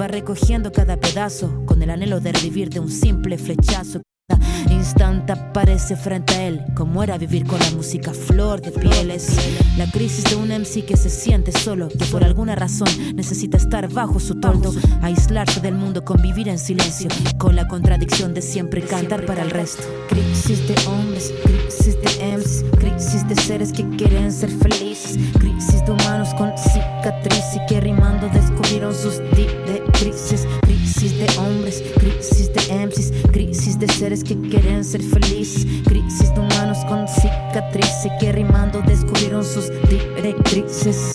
Va 0.00 0.08
recogiendo 0.08 0.72
cada 0.72 0.96
pedazo 0.96 1.64
con 1.66 1.82
el 1.82 1.90
anhelo 1.90 2.20
de 2.20 2.32
revivir 2.32 2.70
de 2.70 2.80
un 2.80 2.90
simple 2.90 3.38
flechazo. 3.38 4.02
Cada 4.28 4.72
instante 4.72 5.32
aparece 5.32 5.96
frente 5.96 6.34
a 6.34 6.48
él, 6.48 6.64
como 6.74 7.02
era 7.02 7.18
vivir 7.18 7.46
con 7.46 7.58
la 7.58 7.70
música 7.72 8.12
flor 8.12 8.60
de 8.60 8.70
pieles. 8.70 9.36
La 9.76 9.90
crisis 9.90 10.24
de 10.24 10.36
un 10.36 10.48
MC 10.48 10.84
que 10.84 10.96
se 10.96 11.10
siente 11.10 11.52
solo, 11.52 11.88
que 11.88 12.04
por 12.06 12.24
alguna 12.24 12.54
razón 12.54 12.88
necesita 13.14 13.56
estar 13.56 13.92
bajo 13.92 14.20
su 14.20 14.40
toldo, 14.40 14.72
aislarse 15.02 15.60
del 15.60 15.74
mundo, 15.74 16.04
convivir 16.04 16.48
en 16.48 16.58
silencio, 16.58 17.08
con 17.38 17.56
la 17.56 17.66
contradicción 17.68 18.34
de 18.34 18.42
siempre 18.42 18.82
cantar 18.82 19.26
para 19.26 19.42
el 19.42 19.50
resto. 19.50 19.82
Crisis 20.08 20.66
de 20.68 20.74
hombres, 20.86 21.32
crisis 21.42 21.69
de 21.86 22.36
MCs, 22.36 22.64
crisis 22.78 23.26
de 23.26 23.34
seres 23.36 23.72
que 23.72 23.88
quieren 23.96 24.30
ser 24.30 24.50
felices, 24.50 25.18
crisis 25.38 25.82
de 25.86 25.92
humanos 25.92 26.28
con 26.34 26.52
cicatriz 26.58 27.56
y 27.56 27.66
que 27.66 27.80
rimando 27.80 28.28
descubrieron 28.28 28.94
sus 28.94 29.18
directrices, 29.34 30.46
crisis 30.60 31.18
de 31.18 31.26
hombres, 31.38 31.82
crisis 31.98 32.52
de 32.52 32.86
MCs, 32.86 33.12
crisis 33.32 33.78
de 33.78 33.88
seres 33.88 34.22
que 34.22 34.38
quieren 34.42 34.84
ser 34.84 35.02
felices, 35.02 35.66
crisis 35.86 36.34
de 36.34 36.40
humanos 36.40 36.78
con 36.86 37.08
cicatriz 37.08 38.04
y 38.04 38.18
que 38.18 38.32
rimando 38.32 38.82
descubrieron 38.82 39.42
sus 39.42 39.70
directrices. 39.88 41.12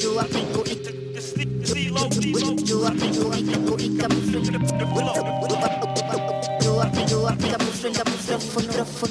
Yo 0.00 0.18
aplico 0.18 0.64
Yo 2.64 2.86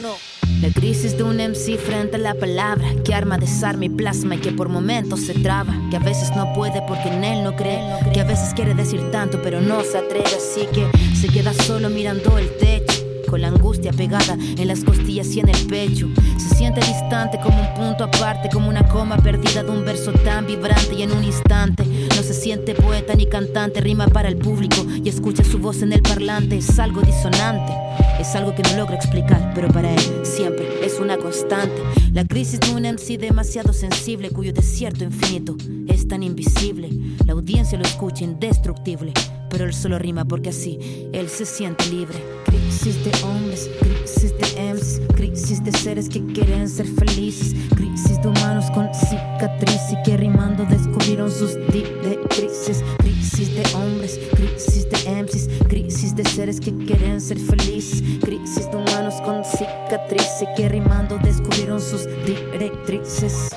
y. 0.03 0.36
La 0.61 0.69
crisis 0.69 1.15
de 1.15 1.23
un 1.23 1.38
MC 1.38 1.77
frente 1.77 2.15
a 2.15 2.19
la 2.19 2.34
palabra 2.34 2.88
que 3.05 3.13
arma, 3.13 3.38
desarma 3.38 3.85
y 3.85 3.89
plasma 3.89 4.35
y 4.35 4.39
que 4.39 4.51
por 4.51 4.69
momentos 4.69 5.21
se 5.21 5.35
traba, 5.35 5.71
que 5.91 5.97
a 5.97 5.99
veces 5.99 6.35
no 6.35 6.51
puede 6.53 6.81
porque 6.88 7.09
en 7.09 7.23
él 7.23 7.43
no 7.43 7.55
cree, 7.55 7.79
que 8.11 8.21
a 8.21 8.23
veces 8.23 8.55
quiere 8.55 8.73
decir 8.73 9.11
tanto 9.11 9.39
pero 9.43 9.61
no 9.61 9.84
se 9.84 9.99
atreve, 9.99 10.25
así 10.25 10.67
que 10.73 10.88
se 11.15 11.27
queda 11.27 11.53
solo 11.53 11.89
mirando 11.89 12.39
el 12.39 12.49
techo. 12.57 12.86
Con 13.29 13.41
la 13.41 13.49
angustia 13.49 13.91
pegada 13.91 14.33
en 14.33 14.67
las 14.67 14.83
costillas 14.83 15.27
y 15.35 15.39
en 15.39 15.49
el 15.49 15.67
pecho. 15.67 16.07
Se 16.37 16.55
siente 16.55 16.79
distante 16.81 17.39
como 17.43 17.59
un 17.59 17.73
punto 17.73 18.05
aparte, 18.05 18.49
como 18.51 18.69
una 18.69 18.87
coma 18.87 19.17
perdida 19.17 19.63
de 19.63 19.69
un 19.69 19.83
verso 19.85 20.11
tan 20.11 20.47
vibrante 20.47 20.95
y 20.95 21.03
en 21.03 21.11
un 21.11 21.23
instante. 21.23 21.83
No 21.85 22.23
se 22.23 22.33
siente 22.33 22.73
poeta 22.73 23.13
ni 23.15 23.27
cantante, 23.27 23.81
rima 23.81 24.07
para 24.07 24.29
el 24.29 24.37
público 24.37 24.85
y 25.03 25.09
escucha 25.09 25.43
su 25.43 25.59
voz 25.59 25.81
en 25.81 25.93
el 25.93 26.01
parlante. 26.01 26.57
Es 26.57 26.79
algo 26.79 27.01
disonante. 27.01 27.73
Es 28.19 28.35
algo 28.35 28.55
que 28.55 28.63
no 28.63 28.77
logra 28.77 28.95
explicar, 28.95 29.51
pero 29.53 29.67
para 29.67 29.93
él 29.93 30.01
siempre 30.23 30.67
es 30.83 30.99
una 30.99 31.17
constante. 31.17 31.81
La 32.13 32.25
crisis 32.25 32.59
de 32.59 32.71
un 32.71 32.83
MC 32.83 33.19
demasiado 33.19 33.73
sensible, 33.73 34.31
cuyo 34.31 34.53
desierto 34.53 35.03
infinito 35.03 35.55
es 35.87 36.07
tan 36.07 36.23
invisible. 36.23 36.89
La 37.25 37.33
audiencia 37.33 37.77
lo 37.77 37.85
escucha 37.85 38.23
indestructible, 38.23 39.13
pero 39.49 39.65
él 39.65 39.74
solo 39.74 39.99
rima 39.99 40.26
porque 40.26 40.49
así 40.49 40.80
él 41.14 41.30
se 41.30 41.45
siente 41.45 41.86
libre. 41.88 42.18
Crisis 42.45 43.03
de 43.03 43.11
hombres, 43.24 43.69
crisis 43.80 44.34
de 44.38 44.74
MCs, 44.74 45.02
crisis 45.15 45.64
de 45.64 45.72
seres 45.72 46.10
que 46.10 46.26
quieren 46.34 46.68
ser 46.69 46.86
felices, 46.86 47.56
crisis 47.76 48.22
de 48.22 48.28
humanos 48.28 48.65
con 48.72 48.90
cicatriz 48.94 49.82
y 49.91 50.03
que 50.03 50.18
rimando 50.18 50.65
descubrieron 50.65 51.32
sus 51.32 51.56
directrices. 51.72 52.84
Crisis 52.99 53.53
de 53.56 53.64
hombres, 53.76 54.19
crisis 54.36 54.88
de 54.90 55.24
MCs, 55.24 55.49
crisis 55.68 56.15
de 56.15 56.26
seres 56.26 56.60
que 56.60 56.76
quieren 56.86 57.22
ser 57.22 57.40
felices, 57.40 58.02
crisis 58.22 58.69
de 58.72 58.78
humanos 58.78 59.15
con 59.24 59.44
cicatriz 59.44 60.41
y 60.41 60.56
que 60.56 60.69
rimando 60.69 61.18
descubrieron 61.24 61.82
sus 61.82 62.07
directrices. 62.26 63.49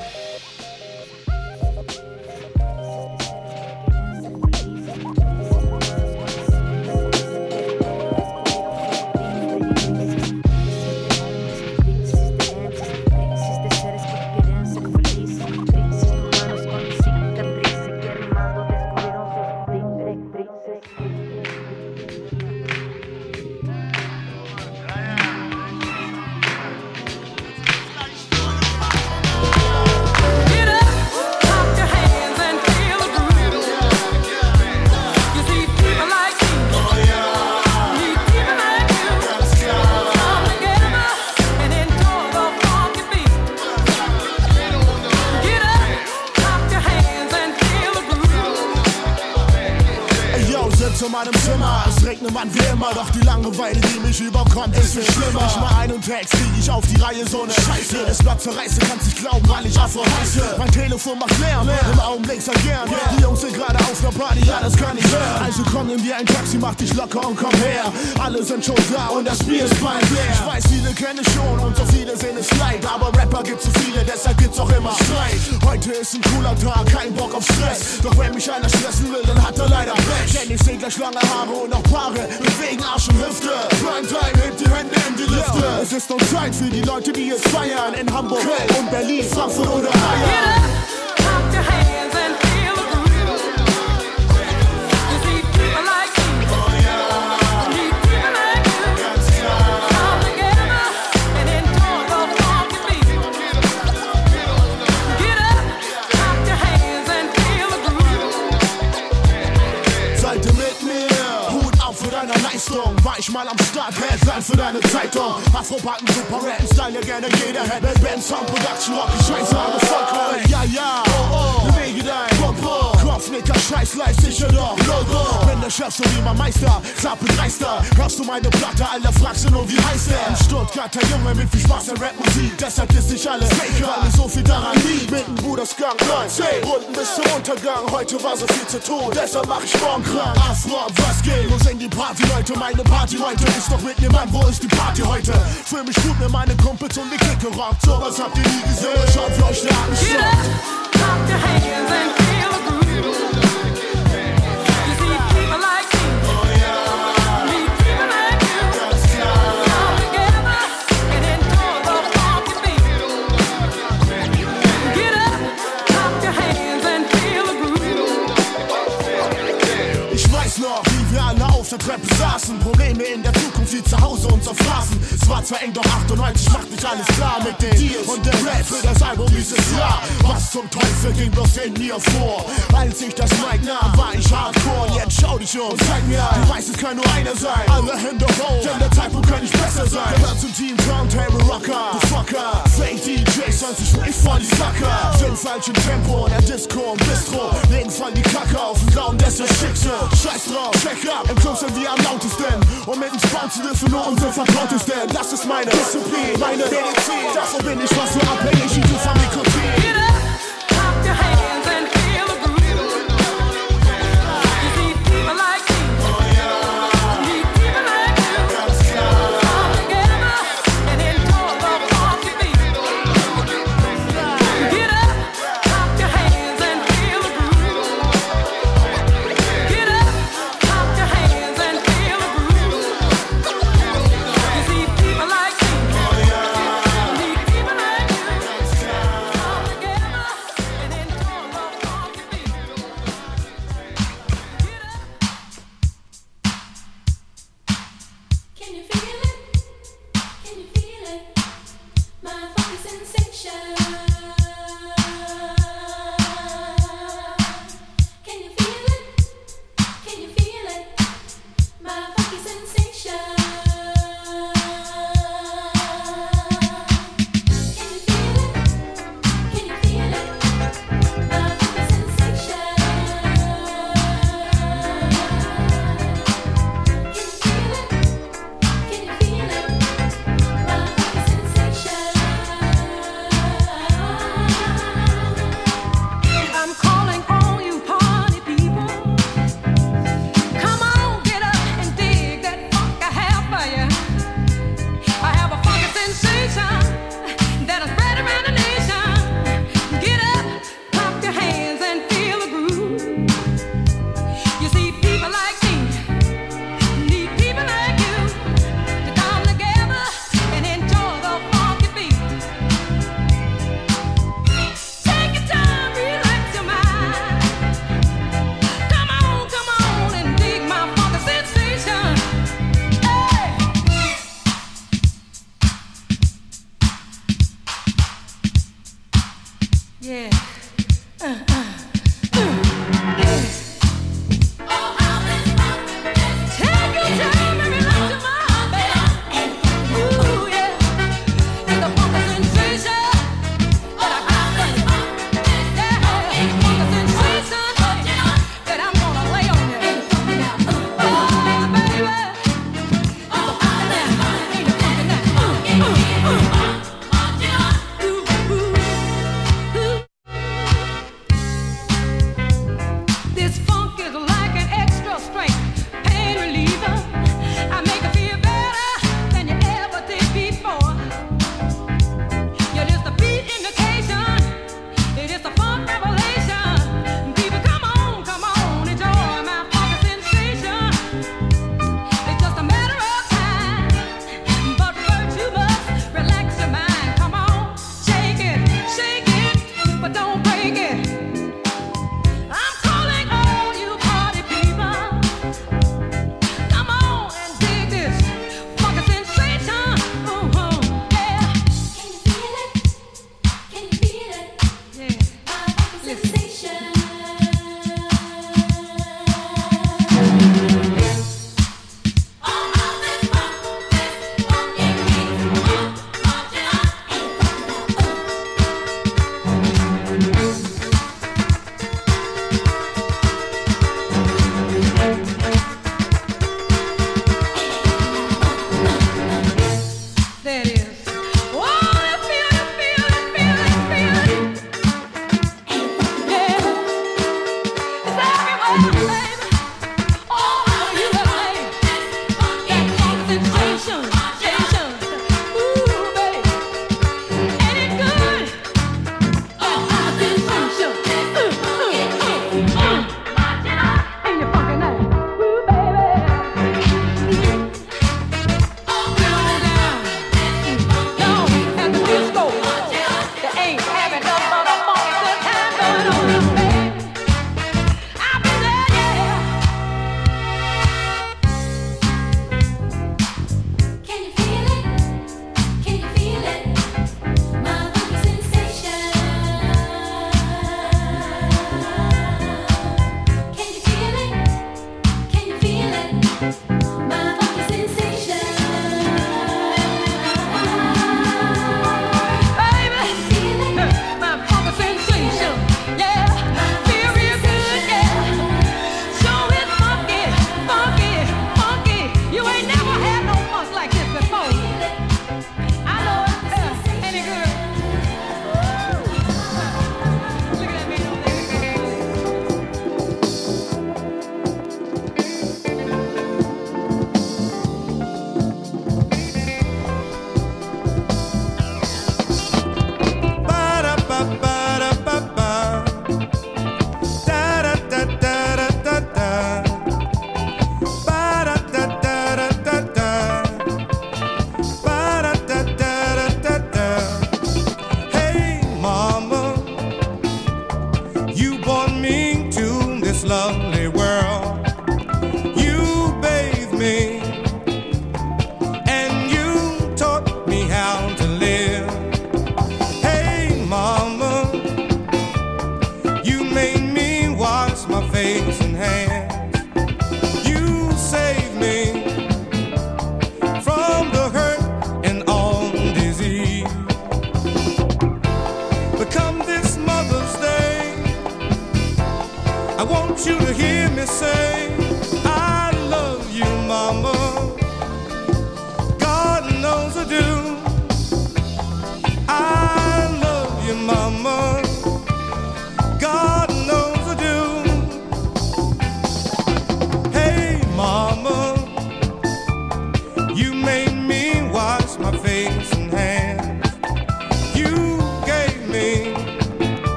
slowly 543.20 543.86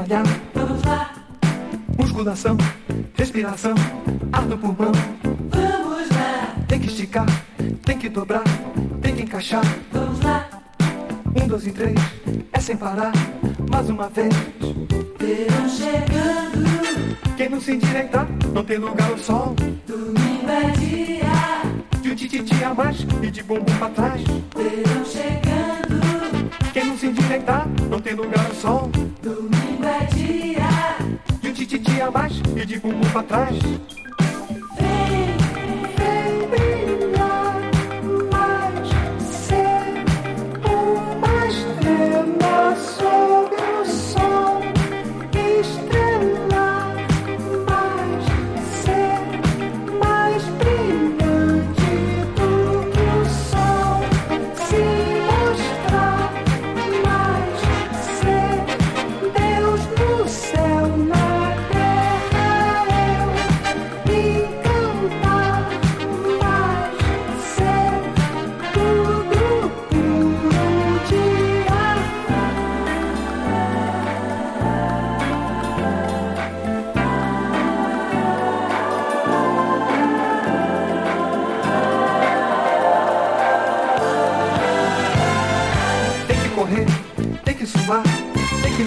malhar. 0.00 0.24
Vamos 0.54 0.82
lá. 0.84 1.10
Musculação, 1.98 2.56
respiração, 3.14 3.74
ar 4.32 4.46
no 4.46 4.56
pulmão. 4.56 4.92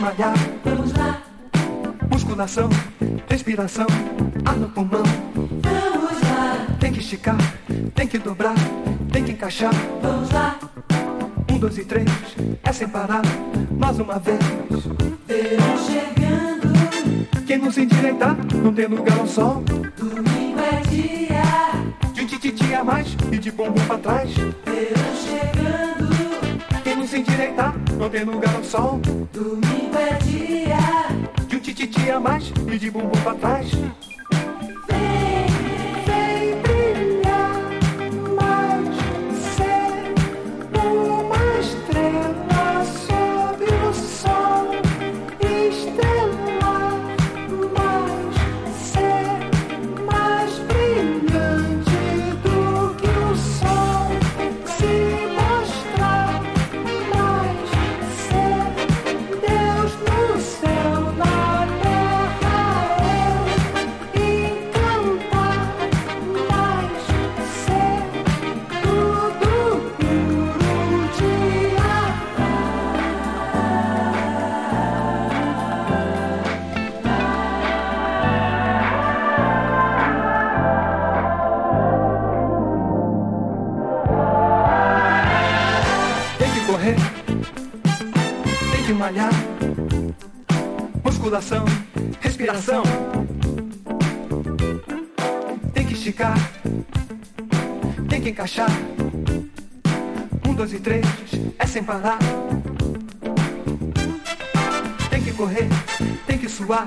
Vamos 0.03 0.91
lá. 0.95 1.17
Musculação, 2.11 2.69
respiração, 3.29 3.87
ar 4.43 4.57
no 4.57 4.67
pulmão. 4.67 5.01
Vamos 5.33 6.21
lá. 6.23 6.67
Tem 6.77 6.91
que 6.91 6.99
esticar, 6.99 7.37
tem 7.95 8.05
que 8.05 8.17
dobrar, 8.17 8.53
tem 9.13 9.23
que 9.23 9.31
encaixar. 9.31 9.71
Vamos 10.01 10.29
lá. 10.31 10.59
Um, 11.49 11.57
dois 11.57 11.77
e 11.77 11.85
três, 11.85 12.09
é 12.65 12.73
sem 12.73 12.89
parar, 12.89 13.21
mais 13.71 13.97
uma 13.97 14.19
vez. 14.19 14.39
Verão 15.25 15.77
chegando. 15.87 17.45
Quem 17.47 17.57
não 17.59 17.71
se 17.71 17.83
endireitar, 17.83 18.35
não 18.61 18.73
tem 18.73 18.87
lugar 18.87 19.17
ao 19.17 19.25
sol. 19.25 19.63
Domingo 19.97 20.59
é 20.59 20.81
dia. 20.89 22.13
De 22.13 22.23
um 22.23 22.27
titia 22.27 22.81
a 22.81 22.83
mais 22.83 23.15
e 23.31 23.37
de 23.37 23.51
bombo 23.51 23.79
pra 23.87 23.97
trás. 23.97 24.29
Verão 24.33 25.15
chegando. 25.15 26.83
Quem 26.83 26.97
não 26.97 27.07
se 27.07 27.19
endireitar, 27.19 27.73
não 27.97 28.09
tem 28.09 28.23
lugar 28.23 28.55
ao 28.55 28.63
sol. 28.63 28.99
Domingo 29.31 29.97
é 29.97 30.13
dia 30.19 31.45
de 31.47 31.55
um 31.55 31.59
tititi 31.59 32.09
a 32.09 32.19
mais 32.19 32.51
e 32.71 32.77
de 32.77 32.91
bumbum 32.91 33.21
pra 33.23 33.33
trás. 33.35 33.71
sem 101.83 101.85
parar. 101.85 102.19
Tem 105.09 105.21
que 105.21 105.31
correr, 105.33 105.67
tem 106.25 106.37
que 106.37 106.49
suar. 106.49 106.85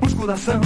Musculação 0.00 0.60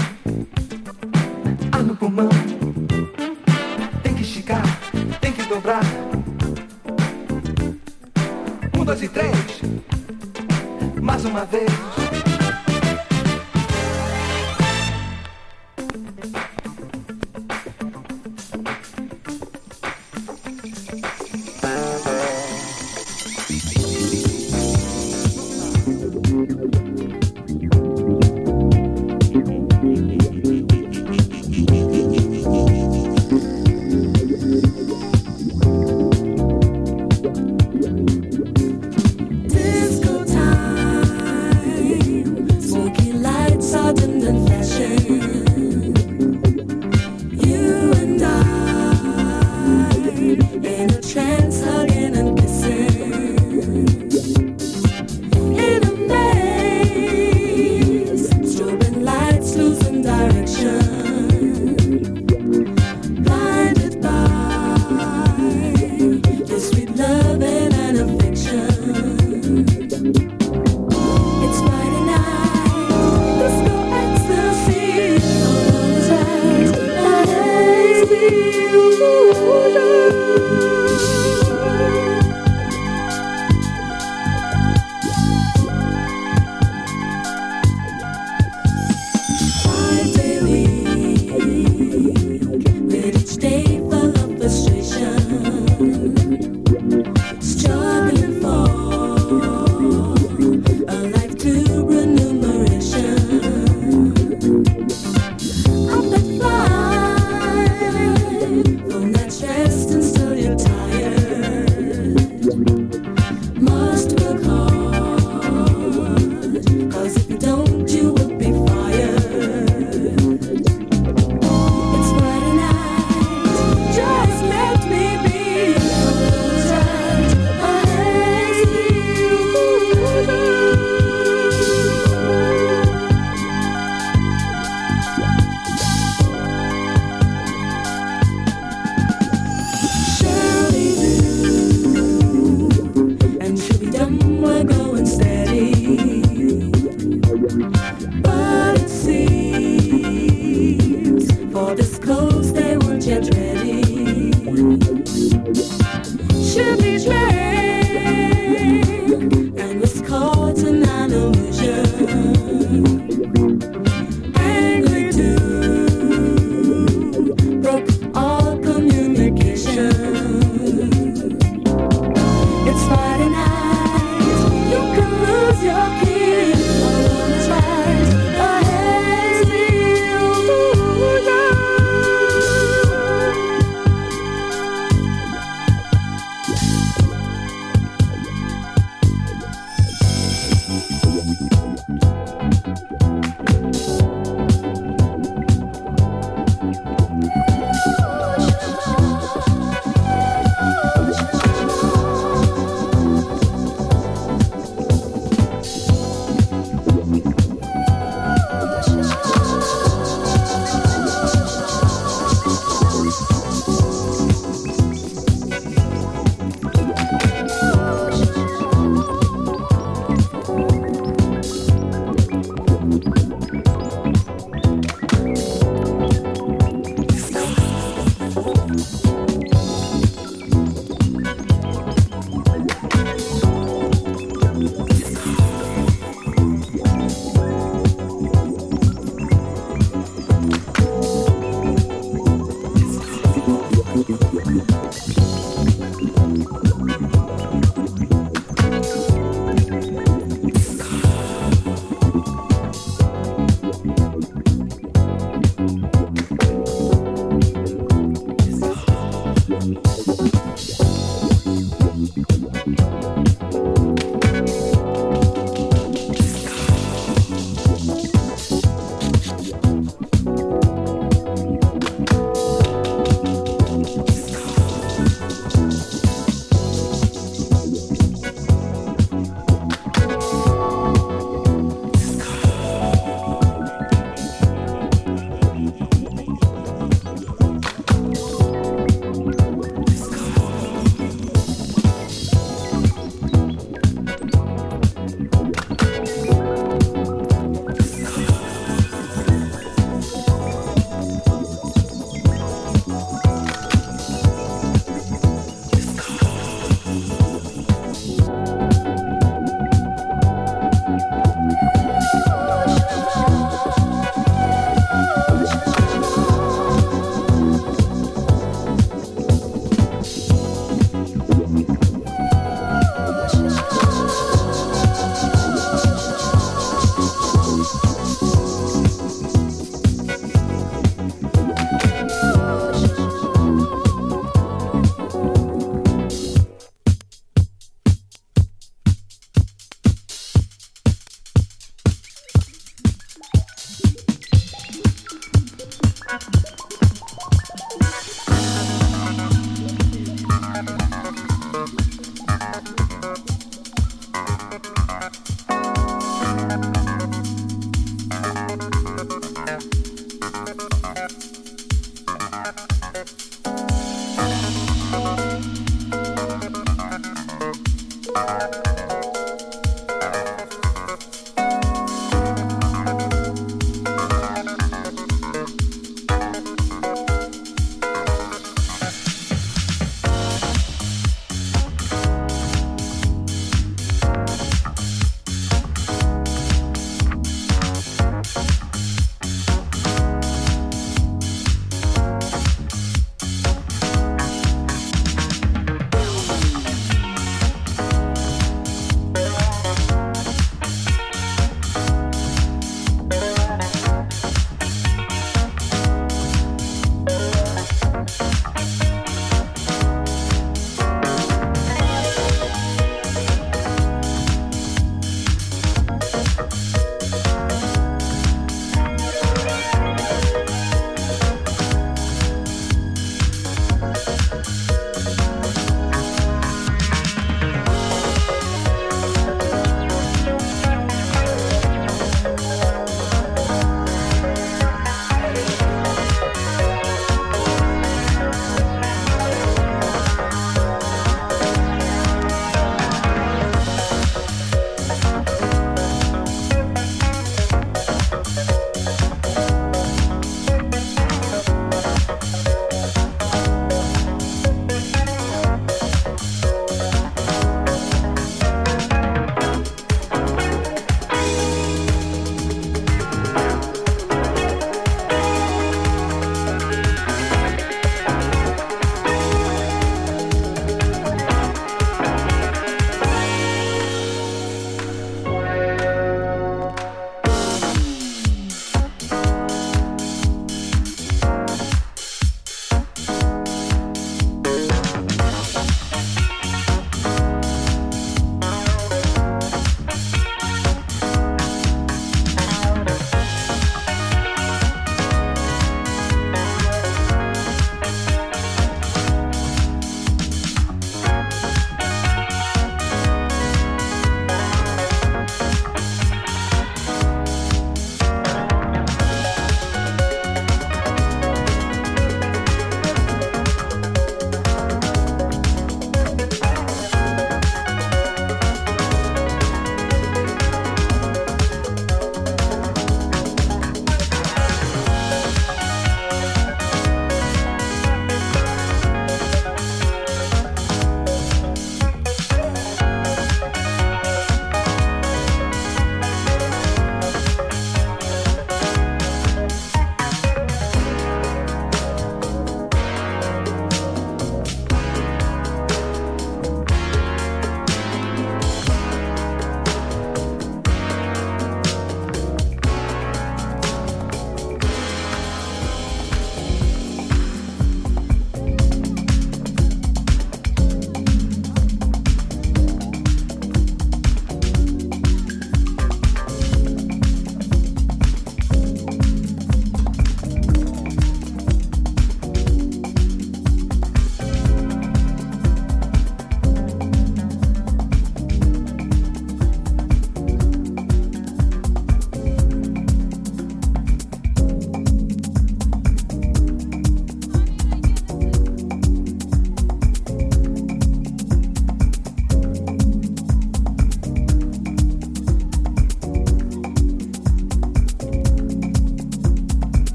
disclose, 151.74 152.52
they 152.52 152.76
were 152.76 153.00
children. 153.00 153.59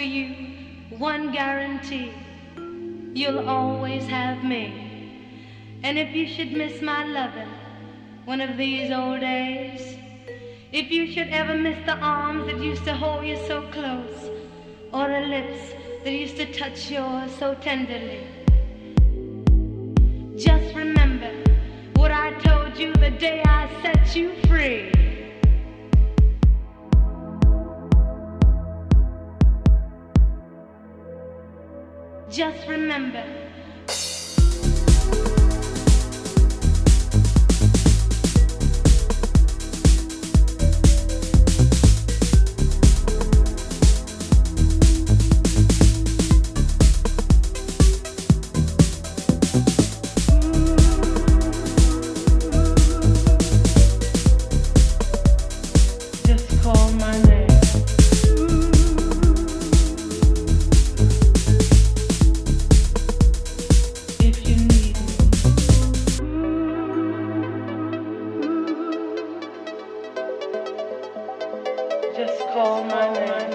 for 0.00 0.06
you 0.06 0.34
one 0.96 1.30
guarantee 1.30 2.10
you'll 3.12 3.46
always 3.46 4.06
have 4.06 4.42
me. 4.42 4.64
And 5.82 5.98
if 5.98 6.14
you 6.14 6.26
should 6.26 6.52
miss 6.52 6.80
my 6.80 7.04
loving 7.04 7.52
one 8.24 8.40
of 8.40 8.56
these 8.56 8.90
old 8.90 9.20
days, 9.20 9.98
if 10.72 10.90
you 10.90 11.06
should 11.12 11.28
ever 11.28 11.54
miss 11.54 11.84
the 11.84 11.98
arms 11.98 12.46
that 12.46 12.62
used 12.62 12.84
to 12.84 12.94
hold 12.94 13.26
you 13.26 13.36
so 13.46 13.60
close, 13.72 14.30
or 14.90 15.06
the 15.08 15.20
lips 15.34 15.74
that 16.04 16.12
used 16.12 16.36
to 16.36 16.50
touch 16.50 16.90
yours 16.90 17.30
so 17.38 17.54
tenderly, 17.56 18.22
just 20.38 20.74
remember 20.74 21.30
what 21.96 22.10
I 22.10 22.32
told 22.40 22.78
you 22.78 22.94
the 22.94 23.10
day 23.10 23.42
I 23.44 23.68
set 23.82 24.16
you 24.16 24.32
free. 24.48 24.99
Just 32.40 32.66
remember. 32.68 33.39
Amen. 73.16 73.49